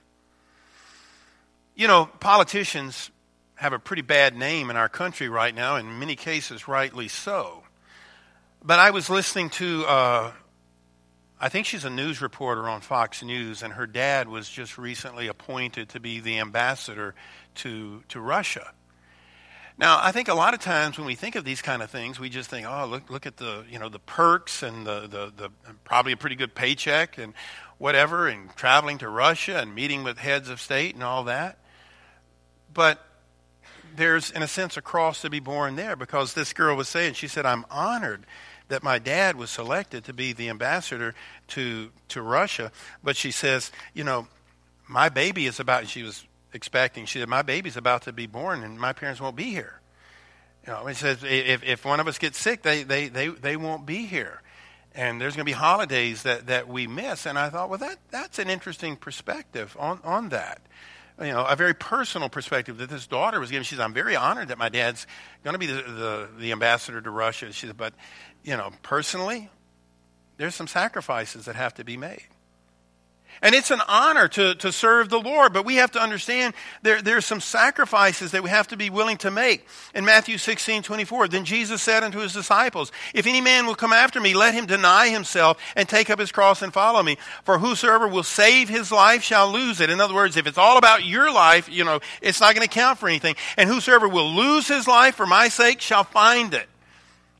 You 1.75 1.87
know, 1.87 2.05
politicians 2.19 3.09
have 3.55 3.73
a 3.73 3.79
pretty 3.79 4.01
bad 4.03 4.35
name 4.35 4.69
in 4.69 4.77
our 4.77 4.89
country 4.89 5.29
right 5.29 5.53
now, 5.53 5.77
in 5.77 5.99
many 5.99 6.15
cases, 6.15 6.67
rightly 6.67 7.07
so. 7.07 7.63
But 8.63 8.77
I 8.79 8.91
was 8.91 9.09
listening 9.09 9.49
to 9.51 9.85
uh, 9.85 10.31
I 11.43 11.49
think 11.49 11.65
she's 11.65 11.85
a 11.85 11.89
news 11.89 12.21
reporter 12.21 12.69
on 12.69 12.81
Fox 12.81 13.23
News, 13.23 13.63
and 13.63 13.73
her 13.73 13.87
dad 13.87 14.29
was 14.29 14.47
just 14.47 14.77
recently 14.77 15.27
appointed 15.27 15.89
to 15.89 15.99
be 15.99 16.19
the 16.19 16.37
ambassador 16.37 17.15
to, 17.55 18.03
to 18.09 18.19
Russia. 18.19 18.71
Now, 19.75 19.99
I 19.99 20.11
think 20.11 20.27
a 20.27 20.35
lot 20.35 20.53
of 20.53 20.59
times 20.59 20.99
when 20.99 21.07
we 21.07 21.15
think 21.15 21.35
of 21.35 21.43
these 21.43 21.63
kind 21.63 21.81
of 21.81 21.89
things, 21.89 22.19
we 22.19 22.29
just 22.29 22.51
think, 22.51 22.67
oh, 22.69 22.85
look, 22.85 23.09
look 23.09 23.25
at 23.25 23.37
the, 23.37 23.65
you 23.67 23.79
know, 23.79 23.89
the 23.89 23.97
perks 23.97 24.61
and 24.61 24.85
the, 24.85 25.07
the, 25.07 25.33
the 25.35 25.49
probably 25.83 26.11
a 26.11 26.17
pretty 26.17 26.35
good 26.35 26.53
paycheck 26.53 27.17
and 27.17 27.33
whatever, 27.79 28.27
and 28.27 28.55
traveling 28.55 28.99
to 28.99 29.09
Russia 29.09 29.57
and 29.57 29.73
meeting 29.73 30.03
with 30.03 30.19
heads 30.19 30.47
of 30.47 30.61
state 30.61 30.93
and 30.93 31.03
all 31.03 31.23
that. 31.23 31.57
But 32.71 33.03
there's, 33.95 34.29
in 34.29 34.43
a 34.43 34.47
sense, 34.47 34.77
a 34.77 34.81
cross 34.83 35.23
to 35.23 35.31
be 35.31 35.39
borne 35.39 35.75
there 35.75 35.95
because 35.95 36.35
this 36.35 36.53
girl 36.53 36.77
was 36.77 36.87
saying, 36.87 37.15
she 37.15 37.27
said, 37.27 37.47
I'm 37.47 37.65
honored 37.71 38.27
that 38.71 38.83
my 38.83 38.99
dad 38.99 39.35
was 39.35 39.49
selected 39.49 40.03
to 40.05 40.13
be 40.13 40.33
the 40.33 40.49
ambassador 40.49 41.13
to 41.49 41.91
to 42.07 42.21
Russia. 42.21 42.71
But 43.03 43.15
she 43.15 43.31
says, 43.31 43.71
you 43.93 44.03
know, 44.03 44.27
my 44.87 45.09
baby 45.09 45.45
is 45.45 45.59
about. 45.59 45.87
She 45.87 46.03
was 46.03 46.25
expecting. 46.53 47.05
She 47.05 47.19
said, 47.19 47.29
my 47.29 47.41
baby's 47.41 47.77
about 47.77 48.03
to 48.03 48.13
be 48.13 48.27
born, 48.27 48.63
and 48.63 48.79
my 48.79 48.93
parents 48.93 49.21
won't 49.21 49.35
be 49.35 49.51
here. 49.51 49.79
You 50.65 50.73
know, 50.73 50.85
he 50.85 50.93
says 50.93 51.23
if 51.23 51.63
if 51.63 51.85
one 51.85 51.99
of 51.99 52.07
us 52.07 52.17
gets 52.17 52.39
sick, 52.39 52.61
they 52.61 52.83
they 52.83 53.09
they 53.09 53.27
they 53.27 53.57
won't 53.57 53.85
be 53.85 54.05
here. 54.05 54.41
And 54.93 55.21
there's 55.21 55.35
going 55.35 55.45
to 55.45 55.49
be 55.49 55.53
holidays 55.53 56.23
that, 56.23 56.47
that 56.47 56.67
we 56.67 56.85
miss. 56.85 57.25
And 57.25 57.39
I 57.39 57.49
thought, 57.49 57.69
well, 57.69 57.79
that, 57.79 57.97
that's 58.09 58.39
an 58.39 58.49
interesting 58.49 58.97
perspective 58.97 59.77
on, 59.79 60.01
on 60.03 60.29
that 60.29 60.59
you 61.21 61.31
know, 61.31 61.45
a 61.45 61.55
very 61.55 61.73
personal 61.73 62.29
perspective 62.29 62.77
that 62.79 62.89
this 62.89 63.07
daughter 63.07 63.39
was 63.39 63.51
giving. 63.51 63.63
She 63.63 63.75
said, 63.75 63.83
I'm 63.83 63.93
very 63.93 64.15
honored 64.15 64.47
that 64.47 64.57
my 64.57 64.69
dad's 64.69 65.05
going 65.43 65.53
to 65.53 65.59
be 65.59 65.67
the, 65.67 65.81
the, 65.81 66.29
the, 66.39 66.51
ambassador 66.51 66.99
to 66.99 67.09
Russia. 67.09 67.51
She 67.51 67.67
said, 67.67 67.77
but 67.77 67.93
you 68.43 68.57
know, 68.57 68.71
personally, 68.81 69.49
there's 70.37 70.55
some 70.55 70.67
sacrifices 70.67 71.45
that 71.45 71.55
have 71.55 71.75
to 71.75 71.83
be 71.83 71.97
made. 71.97 72.23
And 73.43 73.55
it's 73.55 73.71
an 73.71 73.81
honor 73.87 74.27
to, 74.27 74.53
to 74.55 74.71
serve 74.71 75.09
the 75.09 75.19
Lord, 75.19 75.51
but 75.51 75.65
we 75.65 75.77
have 75.77 75.91
to 75.91 75.99
understand 75.99 76.53
there, 76.83 77.01
there 77.01 77.17
are 77.17 77.21
some 77.21 77.41
sacrifices 77.41 78.31
that 78.31 78.43
we 78.43 78.51
have 78.51 78.67
to 78.67 78.77
be 78.77 78.91
willing 78.91 79.17
to 79.17 79.31
make. 79.31 79.65
In 79.95 80.05
Matthew 80.05 80.37
16, 80.37 80.83
24, 80.83 81.27
then 81.27 81.43
Jesus 81.43 81.81
said 81.81 82.03
unto 82.03 82.19
his 82.19 82.33
disciples, 82.33 82.91
If 83.15 83.25
any 83.25 83.41
man 83.41 83.65
will 83.65 83.73
come 83.73 83.93
after 83.93 84.21
me, 84.21 84.35
let 84.35 84.53
him 84.53 84.67
deny 84.67 85.09
himself 85.09 85.57
and 85.75 85.89
take 85.89 86.11
up 86.11 86.19
his 86.19 86.31
cross 86.31 86.61
and 86.61 86.71
follow 86.71 87.01
me. 87.01 87.17
For 87.43 87.57
whosoever 87.57 88.07
will 88.07 88.21
save 88.21 88.69
his 88.69 88.91
life 88.91 89.23
shall 89.23 89.51
lose 89.51 89.81
it. 89.81 89.89
In 89.89 89.99
other 89.99 90.13
words, 90.13 90.37
if 90.37 90.45
it's 90.45 90.59
all 90.59 90.77
about 90.77 91.03
your 91.03 91.33
life, 91.33 91.67
you 91.67 91.83
know, 91.83 91.99
it's 92.21 92.41
not 92.41 92.53
going 92.53 92.67
to 92.67 92.73
count 92.73 92.99
for 92.99 93.09
anything. 93.09 93.35
And 93.57 93.67
whosoever 93.67 94.07
will 94.07 94.31
lose 94.31 94.67
his 94.67 94.87
life 94.87 95.15
for 95.15 95.25
my 95.25 95.47
sake 95.47 95.81
shall 95.81 96.03
find 96.03 96.53
it. 96.53 96.67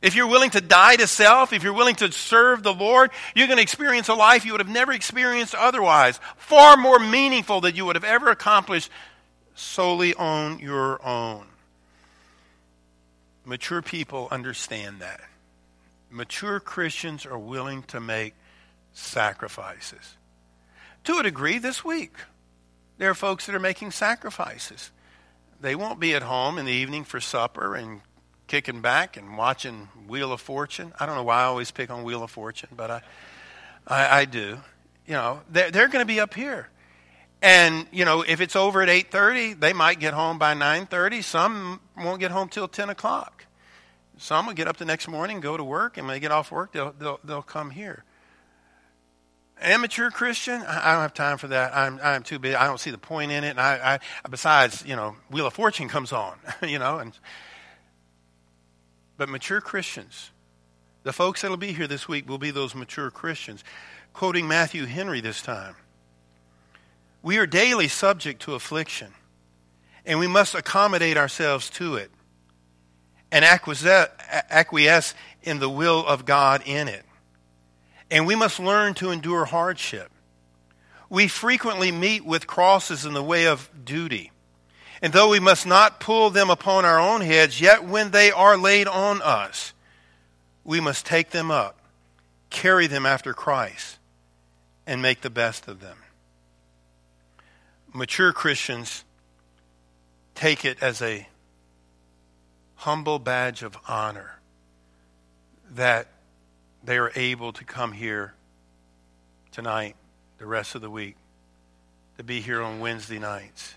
If 0.02 0.16
you're 0.16 0.28
willing 0.28 0.50
to 0.52 0.62
die 0.62 0.96
to 0.96 1.06
self, 1.06 1.54
if 1.54 1.64
you're 1.64 1.74
willing 1.74 1.96
to 1.96 2.12
serve 2.12 2.64
the 2.64 2.74
Lord, 2.74 3.12
you're 3.36 3.48
going 3.48 3.58
to 3.58 3.64
experience 3.64 4.08
a 4.08 4.16
life 4.16 4.46
you 4.46 4.54
would 4.54 4.62
have 4.62 4.70
never 4.70 4.92
experienced 4.92 5.54
otherwise, 5.54 6.20
far 6.38 6.76
more 6.76 6.98
meaningful 6.98 7.62
than 7.62 7.76
you 7.76 7.86
would 7.86 7.96
have 7.96 8.04
ever 8.04 8.30
accomplished 8.30 8.90
solely 9.54 10.16
on 10.16 10.58
your 10.60 11.06
own. 11.06 11.46
Mature 13.46 13.82
people 13.82 14.28
understand 14.32 15.02
that. 15.02 15.22
Mature 16.10 16.60
Christians 16.60 17.26
are 17.26 17.38
willing 17.38 17.84
to 17.84 18.00
make 18.00 18.34
sacrifices. 18.94 20.18
To 21.06 21.18
a 21.18 21.24
degree, 21.24 21.58
this 21.58 21.86
week, 21.86 22.14
there 22.98 23.10
are 23.10 23.16
folks 23.16 23.46
that 23.46 23.56
are 23.56 23.60
making 23.60 23.92
sacrifices. 23.92 24.92
They 25.60 25.76
won't 25.76 26.00
be 26.00 26.14
at 26.16 26.24
home 26.24 26.58
in 26.58 26.66
the 26.66 26.72
evening 26.72 27.04
for 27.04 27.20
supper 27.20 27.76
and 27.76 28.02
kicking 28.52 28.82
back 28.82 29.16
and 29.16 29.38
watching 29.38 29.88
Wheel 30.10 30.34
of 30.34 30.42
Fortune. 30.42 30.92
I 31.00 31.06
don't 31.06 31.16
know 31.16 31.24
why 31.24 31.40
I 31.40 31.44
always 31.46 31.72
pick 31.72 31.90
on 31.90 32.04
Wheel 32.04 32.22
of 32.22 32.32
Fortune, 32.32 32.68
but 32.76 32.92
I, 32.92 33.02
I, 33.88 34.20
I 34.20 34.26
do. 34.26 34.58
You 35.08 35.14
know, 35.14 35.40
they're, 35.50 35.72
they're 35.72 35.88
going 35.88 36.06
to 36.06 36.14
be 36.14 36.20
up 36.20 36.34
here. 36.34 36.68
And, 37.42 37.88
you 37.94 38.04
know, 38.04 38.26
if 38.28 38.42
it's 38.42 38.58
over 38.58 38.82
at 38.82 38.90
8.30, 38.90 39.58
they 39.58 39.72
might 39.72 40.02
get 40.02 40.14
home 40.14 40.38
by 40.38 40.54
9.30. 40.54 41.24
Some 41.24 41.80
won't 41.98 42.20
get 42.20 42.32
home 42.32 42.50
till 42.50 42.68
10 42.68 42.90
o'clock. 42.90 43.46
Some 44.18 44.48
will 44.48 44.54
get 44.54 44.68
up 44.68 44.76
the 44.76 44.84
next 44.84 45.08
morning, 45.08 45.40
go 45.40 45.56
to 45.56 45.64
work, 45.64 45.98
and 45.98 46.06
when 46.06 46.18
they 46.18 46.20
get 46.20 46.34
off 46.34 46.52
work, 46.52 46.74
they'll, 46.74 46.94
they'll, 47.00 47.22
they'll 47.24 47.42
come 47.42 47.70
here. 47.70 48.04
Amateur 49.62 50.10
Christian, 50.10 50.62
I 50.64 50.92
don't 50.92 51.04
have 51.04 51.14
time 51.14 51.38
for 51.38 51.48
that. 51.48 51.74
I'm, 51.74 52.02
I'm 52.04 52.24
too 52.24 52.38
busy. 52.38 52.56
I 52.56 52.68
don't 52.68 52.82
see 52.82 52.92
the 52.92 52.98
point 52.98 53.32
in 53.32 53.46
it. 53.46 53.52
And 53.52 53.62
I, 53.62 54.02
I, 54.26 54.28
besides, 54.28 54.84
you 54.86 54.98
know, 54.98 55.16
Wheel 55.30 55.48
of 55.48 55.54
Fortune 55.54 55.88
comes 55.88 56.12
on, 56.12 56.38
you 56.68 56.80
know, 56.80 57.00
and 57.00 57.18
but 59.18 59.30
mature 59.30 59.62
Christians, 59.62 60.32
the 61.04 61.14
folks 61.14 61.42
that'll 61.42 61.58
be 61.58 61.74
here 61.74 61.88
this 61.88 62.08
week 62.08 62.28
will 62.28 62.38
be 62.38 62.52
those 62.52 62.76
mature 62.76 63.10
Christians. 63.10 63.64
Quoting 64.14 64.48
Matthew 64.48 64.86
Henry 64.86 65.22
this 65.22 65.42
time 65.42 65.76
We 67.22 67.38
are 67.38 67.48
daily 67.48 67.88
subject 67.88 68.42
to 68.44 68.56
affliction, 68.56 69.14
and 70.06 70.20
we 70.20 70.28
must 70.28 70.56
accommodate 70.56 71.18
ourselves 71.18 71.70
to 71.72 71.96
it 71.96 72.12
and 73.32 73.46
acquiesce 73.46 75.14
in 75.44 75.60
the 75.60 75.70
will 75.70 76.06
of 76.06 76.26
God 76.26 76.64
in 76.66 76.88
it. 76.88 77.06
And 78.10 78.28
we 78.28 78.36
must 78.36 78.60
learn 78.60 78.94
to 78.96 79.12
endure 79.12 79.46
hardship. 79.46 80.12
We 81.10 81.28
frequently 81.28 81.92
meet 81.92 82.26
with 82.26 82.46
crosses 82.46 83.06
in 83.06 83.14
the 83.14 83.24
way 83.24 83.48
of 83.48 83.70
duty 83.86 84.32
and 85.02 85.14
though 85.14 85.30
we 85.30 85.40
must 85.40 85.66
not 85.66 86.00
pull 86.00 86.30
them 86.30 86.50
upon 86.50 86.86
our 86.86 87.00
own 87.00 87.22
heads, 87.22 87.60
yet 87.60 87.84
when 87.84 88.12
they 88.12 88.32
are 88.32 88.56
laid 88.56 88.88
on 88.88 89.22
us, 89.22 89.74
we 90.64 90.80
must 90.80 91.06
take 91.06 91.32
them 91.32 91.50
up, 91.50 91.80
carry 92.52 92.86
them 92.86 93.06
after 93.06 93.34
Christ, 93.34 93.98
and 94.86 95.02
make 95.02 95.22
the 95.22 95.30
best 95.30 95.68
of 95.68 95.80
them. 95.80 95.98
Mature 97.94 98.32
Christians 98.32 99.04
take 100.36 100.64
it 100.64 100.82
as 100.82 101.02
a 101.02 101.28
humble 102.76 103.20
badge 103.20 103.64
of 103.64 103.78
honor 103.88 104.40
that 105.72 106.08
they 106.84 106.98
are 106.98 107.12
able 107.16 107.54
to 107.54 107.64
come 107.64 107.92
here 107.92 108.34
tonight, 109.52 109.96
the 110.38 110.46
rest 110.46 110.76
of 110.76 110.82
the 110.82 110.90
week, 110.90 111.16
to 112.18 112.24
be 112.24 112.40
here 112.40 112.62
on 112.62 112.80
Wednesday 112.80 113.20
nights 113.20 113.76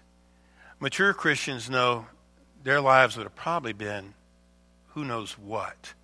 Mature 0.81 1.15
Christians 1.15 1.71
know 1.71 2.07
their 2.63 2.81
lives 2.81 3.17
would 3.17 3.25
have 3.25 3.35
probably 3.35 3.73
been 3.73 4.15
who 4.89 5.05
knows 5.05 5.33
what. 5.33 5.95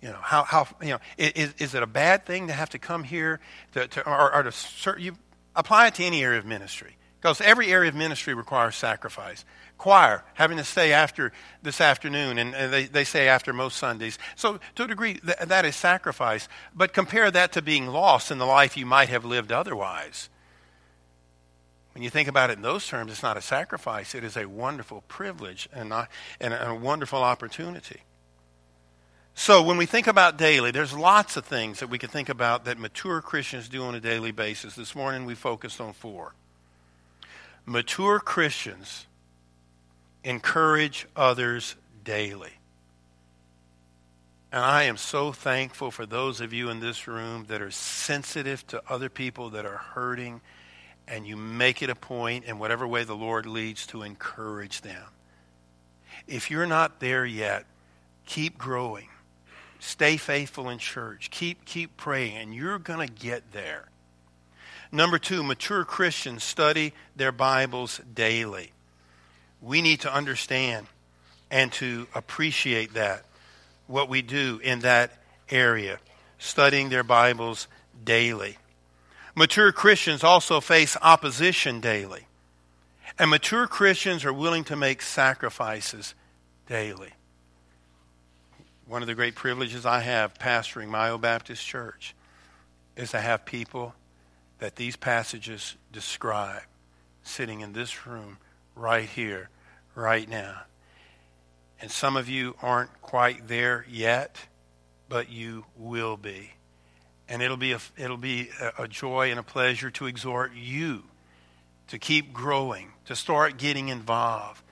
You 0.00 0.08
know, 0.08 0.18
how, 0.20 0.44
how 0.44 0.68
you 0.82 0.90
know, 0.90 0.98
is, 1.18 1.54
is 1.58 1.74
it 1.74 1.82
a 1.82 1.86
bad 1.86 2.26
thing 2.26 2.46
to 2.48 2.52
have 2.52 2.70
to 2.70 2.78
come 2.78 3.04
here 3.04 3.40
to, 3.72 3.88
to 3.88 4.08
or, 4.08 4.34
or 4.34 4.42
to, 4.44 4.94
you 4.98 5.16
apply 5.54 5.88
it 5.88 5.94
to 5.96 6.04
any 6.04 6.22
area 6.22 6.38
of 6.38 6.46
ministry? 6.46 6.96
Because 7.20 7.40
every 7.40 7.68
area 7.72 7.88
of 7.88 7.94
ministry 7.94 8.34
requires 8.34 8.76
sacrifice. 8.76 9.44
Choir, 9.78 10.22
having 10.34 10.58
to 10.58 10.64
stay 10.64 10.92
after 10.92 11.32
this 11.62 11.80
afternoon, 11.80 12.38
and 12.38 12.72
they, 12.72 12.84
they 12.84 13.04
say 13.04 13.28
after 13.28 13.52
most 13.52 13.76
Sundays. 13.76 14.18
So, 14.36 14.60
to 14.76 14.84
a 14.84 14.86
degree, 14.86 15.14
th- 15.14 15.38
that 15.48 15.64
is 15.64 15.76
sacrifice. 15.76 16.48
But 16.74 16.92
compare 16.92 17.30
that 17.30 17.52
to 17.52 17.62
being 17.62 17.86
lost 17.86 18.30
in 18.30 18.38
the 18.38 18.46
life 18.46 18.76
you 18.76 18.86
might 18.86 19.08
have 19.08 19.24
lived 19.24 19.50
otherwise. 19.50 20.28
When 21.96 22.02
you 22.02 22.10
think 22.10 22.28
about 22.28 22.50
it 22.50 22.58
in 22.58 22.62
those 22.62 22.86
terms, 22.86 23.10
it's 23.10 23.22
not 23.22 23.38
a 23.38 23.40
sacrifice, 23.40 24.14
it 24.14 24.22
is 24.22 24.36
a 24.36 24.44
wonderful 24.44 25.02
privilege 25.08 25.66
and, 25.72 25.88
not, 25.88 26.10
and 26.38 26.52
a 26.52 26.74
wonderful 26.74 27.22
opportunity. 27.22 28.02
So, 29.34 29.62
when 29.62 29.78
we 29.78 29.86
think 29.86 30.06
about 30.06 30.36
daily, 30.36 30.70
there's 30.72 30.92
lots 30.92 31.38
of 31.38 31.46
things 31.46 31.80
that 31.80 31.88
we 31.88 31.96
can 31.96 32.10
think 32.10 32.28
about 32.28 32.66
that 32.66 32.78
mature 32.78 33.22
Christians 33.22 33.70
do 33.70 33.82
on 33.82 33.94
a 33.94 34.00
daily 34.00 34.30
basis. 34.30 34.74
This 34.74 34.94
morning 34.94 35.24
we 35.24 35.34
focused 35.34 35.80
on 35.80 35.94
four. 35.94 36.34
Mature 37.64 38.20
Christians 38.20 39.06
encourage 40.22 41.06
others 41.16 41.76
daily. 42.04 42.52
And 44.52 44.62
I 44.62 44.82
am 44.82 44.98
so 44.98 45.32
thankful 45.32 45.90
for 45.90 46.04
those 46.04 46.42
of 46.42 46.52
you 46.52 46.68
in 46.68 46.80
this 46.80 47.08
room 47.08 47.46
that 47.48 47.62
are 47.62 47.70
sensitive 47.70 48.66
to 48.66 48.82
other 48.86 49.08
people 49.08 49.48
that 49.48 49.64
are 49.64 49.78
hurting 49.78 50.42
and 51.08 51.26
you 51.26 51.36
make 51.36 51.82
it 51.82 51.90
a 51.90 51.94
point 51.94 52.44
in 52.44 52.58
whatever 52.58 52.86
way 52.86 53.04
the 53.04 53.14
Lord 53.14 53.46
leads 53.46 53.86
to 53.88 54.02
encourage 54.02 54.80
them. 54.80 55.02
If 56.26 56.50
you're 56.50 56.66
not 56.66 56.98
there 57.00 57.24
yet, 57.24 57.64
keep 58.24 58.58
growing. 58.58 59.08
stay 59.78 60.16
faithful 60.16 60.68
in 60.68 60.78
church. 60.78 61.30
Keep, 61.30 61.64
keep 61.64 61.96
praying, 61.96 62.36
and 62.36 62.54
you're 62.54 62.78
going 62.78 63.06
to 63.06 63.12
get 63.12 63.52
there. 63.52 63.88
Number 64.92 65.18
two, 65.18 65.42
mature 65.42 65.84
Christians 65.84 66.44
study 66.44 66.92
their 67.14 67.32
Bibles 67.32 68.00
daily. 68.14 68.72
We 69.60 69.82
need 69.82 70.00
to 70.00 70.12
understand 70.12 70.86
and 71.50 71.72
to 71.72 72.06
appreciate 72.14 72.94
that, 72.94 73.24
what 73.86 74.08
we 74.08 74.22
do 74.22 74.60
in 74.62 74.80
that 74.80 75.12
area, 75.50 75.98
studying 76.38 76.88
their 76.88 77.04
Bibles 77.04 77.68
daily. 78.04 78.56
Mature 79.38 79.70
Christians 79.70 80.24
also 80.24 80.62
face 80.62 80.96
opposition 81.02 81.78
daily. 81.78 82.26
And 83.18 83.28
mature 83.28 83.66
Christians 83.66 84.24
are 84.24 84.32
willing 84.32 84.64
to 84.64 84.76
make 84.76 85.02
sacrifices 85.02 86.14
daily. 86.66 87.10
One 88.86 89.02
of 89.02 89.08
the 89.08 89.14
great 89.14 89.34
privileges 89.34 89.84
I 89.84 90.00
have 90.00 90.38
pastoring 90.38 90.88
Mayo 90.88 91.18
Baptist 91.18 91.66
Church 91.66 92.14
is 92.96 93.10
to 93.10 93.20
have 93.20 93.44
people 93.44 93.94
that 94.58 94.76
these 94.76 94.96
passages 94.96 95.76
describe 95.92 96.62
sitting 97.22 97.60
in 97.60 97.74
this 97.74 98.06
room 98.06 98.38
right 98.74 99.06
here, 99.06 99.50
right 99.94 100.26
now. 100.26 100.62
And 101.78 101.90
some 101.90 102.16
of 102.16 102.26
you 102.26 102.54
aren't 102.62 103.02
quite 103.02 103.48
there 103.48 103.84
yet, 103.86 104.38
but 105.10 105.30
you 105.30 105.66
will 105.76 106.16
be. 106.16 106.55
And 107.28 107.42
it'll 107.42 107.56
be 107.56 107.72
a, 107.72 107.80
it'll 107.96 108.16
be 108.16 108.50
a 108.78 108.86
joy 108.86 109.30
and 109.30 109.40
a 109.40 109.42
pleasure 109.42 109.90
to 109.90 110.06
exhort 110.06 110.52
you 110.54 111.02
to 111.88 111.98
keep 111.98 112.32
growing, 112.32 112.92
to 113.06 113.16
start 113.16 113.58
getting 113.58 113.88
involved, 113.88 114.62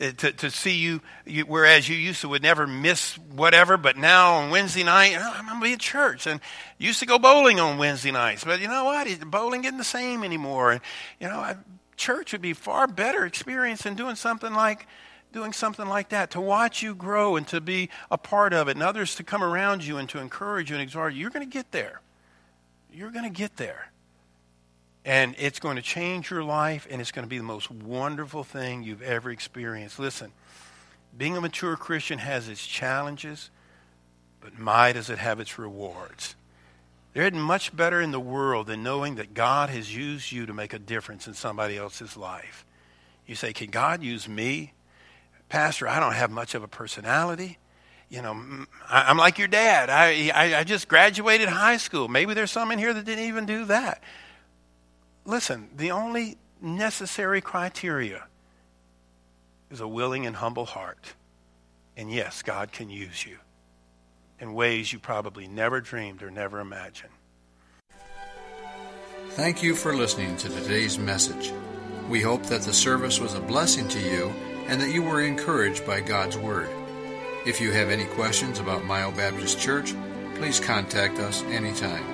uh, 0.00 0.12
to, 0.12 0.32
to 0.32 0.50
see 0.50 0.76
you, 0.76 1.00
you, 1.26 1.44
whereas 1.44 1.88
you 1.88 1.96
used 1.96 2.20
to 2.20 2.28
would 2.28 2.42
never 2.42 2.66
miss 2.66 3.14
whatever, 3.34 3.76
but 3.76 3.96
now 3.96 4.34
on 4.34 4.50
Wednesday 4.50 4.84
night, 4.84 5.16
oh, 5.18 5.32
I'm 5.36 5.46
going 5.46 5.60
to 5.60 5.64
be 5.64 5.72
at 5.72 5.80
church. 5.80 6.26
And 6.26 6.40
used 6.78 7.00
to 7.00 7.06
go 7.06 7.18
bowling 7.18 7.60
on 7.60 7.78
Wednesday 7.78 8.10
nights, 8.10 8.44
but 8.44 8.60
you 8.60 8.68
know 8.68 8.84
what? 8.84 9.30
Bowling 9.30 9.64
isn't 9.64 9.78
the 9.78 9.84
same 9.84 10.24
anymore. 10.24 10.72
And, 10.72 10.80
you 11.20 11.28
know, 11.28 11.38
I, 11.38 11.56
church 11.96 12.32
would 12.32 12.42
be 12.42 12.52
far 12.52 12.86
better 12.86 13.24
experience 13.24 13.82
than 13.82 13.94
doing 13.94 14.16
something 14.16 14.52
like 14.52 14.86
doing 15.32 15.52
something 15.52 15.86
like 15.86 16.10
that, 16.10 16.30
to 16.32 16.40
watch 16.40 16.82
you 16.82 16.94
grow 16.94 17.36
and 17.36 17.46
to 17.48 17.60
be 17.60 17.88
a 18.10 18.18
part 18.18 18.52
of 18.52 18.68
it, 18.68 18.72
and 18.72 18.82
others 18.82 19.14
to 19.16 19.24
come 19.24 19.42
around 19.42 19.84
you 19.84 19.98
and 19.98 20.08
to 20.10 20.18
encourage 20.18 20.70
you 20.70 20.76
and 20.76 20.82
exhort 20.82 21.14
you. 21.14 21.20
You're 21.20 21.30
going 21.30 21.48
to 21.48 21.52
get 21.52 21.72
there. 21.72 22.00
You're 22.92 23.10
going 23.10 23.24
to 23.24 23.36
get 23.36 23.56
there. 23.56 23.90
And 25.04 25.34
it's 25.38 25.58
going 25.58 25.76
to 25.76 25.82
change 25.82 26.30
your 26.30 26.44
life, 26.44 26.86
and 26.88 27.00
it's 27.00 27.10
going 27.10 27.24
to 27.24 27.28
be 27.28 27.38
the 27.38 27.44
most 27.44 27.70
wonderful 27.70 28.44
thing 28.44 28.84
you've 28.84 29.02
ever 29.02 29.30
experienced. 29.30 29.98
Listen, 29.98 30.30
being 31.16 31.36
a 31.36 31.40
mature 31.40 31.76
Christian 31.76 32.18
has 32.18 32.48
its 32.48 32.64
challenges, 32.64 33.50
but 34.40 34.58
my, 34.58 34.92
does 34.92 35.10
it 35.10 35.18
have 35.18 35.40
its 35.40 35.58
rewards. 35.58 36.36
There 37.14 37.24
isn't 37.24 37.40
much 37.40 37.76
better 37.76 38.00
in 38.00 38.10
the 38.10 38.20
world 38.20 38.68
than 38.68 38.82
knowing 38.82 39.16
that 39.16 39.34
God 39.34 39.68
has 39.70 39.94
used 39.94 40.32
you 40.32 40.46
to 40.46 40.54
make 40.54 40.72
a 40.72 40.78
difference 40.78 41.26
in 41.26 41.34
somebody 41.34 41.76
else's 41.76 42.16
life. 42.16 42.64
You 43.26 43.34
say, 43.34 43.52
Can 43.52 43.70
God 43.70 44.02
use 44.02 44.28
me? 44.28 44.72
Pastor, 45.52 45.86
I 45.86 46.00
don't 46.00 46.14
have 46.14 46.30
much 46.30 46.54
of 46.54 46.62
a 46.62 46.66
personality. 46.66 47.58
You 48.08 48.22
know, 48.22 48.64
I'm 48.88 49.18
like 49.18 49.36
your 49.36 49.48
dad. 49.48 49.90
I, 49.90 50.30
I, 50.34 50.60
I 50.60 50.64
just 50.64 50.88
graduated 50.88 51.46
high 51.46 51.76
school. 51.76 52.08
Maybe 52.08 52.32
there's 52.32 52.50
some 52.50 52.70
in 52.70 52.78
here 52.78 52.94
that 52.94 53.04
didn't 53.04 53.26
even 53.26 53.44
do 53.44 53.66
that. 53.66 54.02
Listen, 55.26 55.68
the 55.76 55.90
only 55.90 56.38
necessary 56.62 57.42
criteria 57.42 58.24
is 59.70 59.82
a 59.82 59.86
willing 59.86 60.24
and 60.24 60.36
humble 60.36 60.64
heart. 60.64 61.12
And 61.98 62.10
yes, 62.10 62.40
God 62.40 62.72
can 62.72 62.88
use 62.88 63.26
you 63.26 63.36
in 64.40 64.54
ways 64.54 64.90
you 64.90 64.98
probably 64.98 65.48
never 65.48 65.82
dreamed 65.82 66.22
or 66.22 66.30
never 66.30 66.60
imagined. 66.60 67.12
Thank 69.32 69.62
you 69.62 69.74
for 69.74 69.94
listening 69.94 70.34
to 70.38 70.48
today's 70.48 70.98
message. 70.98 71.52
We 72.08 72.22
hope 72.22 72.44
that 72.44 72.62
the 72.62 72.72
service 72.72 73.20
was 73.20 73.34
a 73.34 73.40
blessing 73.40 73.86
to 73.88 74.00
you 74.00 74.32
and 74.66 74.80
that 74.80 74.92
you 74.92 75.02
were 75.02 75.22
encouraged 75.22 75.86
by 75.86 76.00
God's 76.00 76.38
Word. 76.38 76.70
If 77.44 77.60
you 77.60 77.72
have 77.72 77.90
any 77.90 78.06
questions 78.06 78.58
about 78.58 78.84
Mayo 78.84 79.10
Baptist 79.10 79.58
Church, 79.58 79.94
please 80.36 80.60
contact 80.60 81.18
us 81.18 81.42
anytime. 81.44 82.04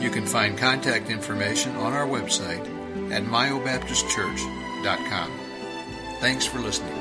You 0.00 0.10
can 0.10 0.26
find 0.26 0.56
contact 0.56 1.10
information 1.10 1.74
on 1.76 1.92
our 1.92 2.06
website 2.06 2.64
at 3.10 3.24
mayobaptistchurch.com. 3.24 5.30
Thanks 6.20 6.46
for 6.46 6.58
listening. 6.58 6.99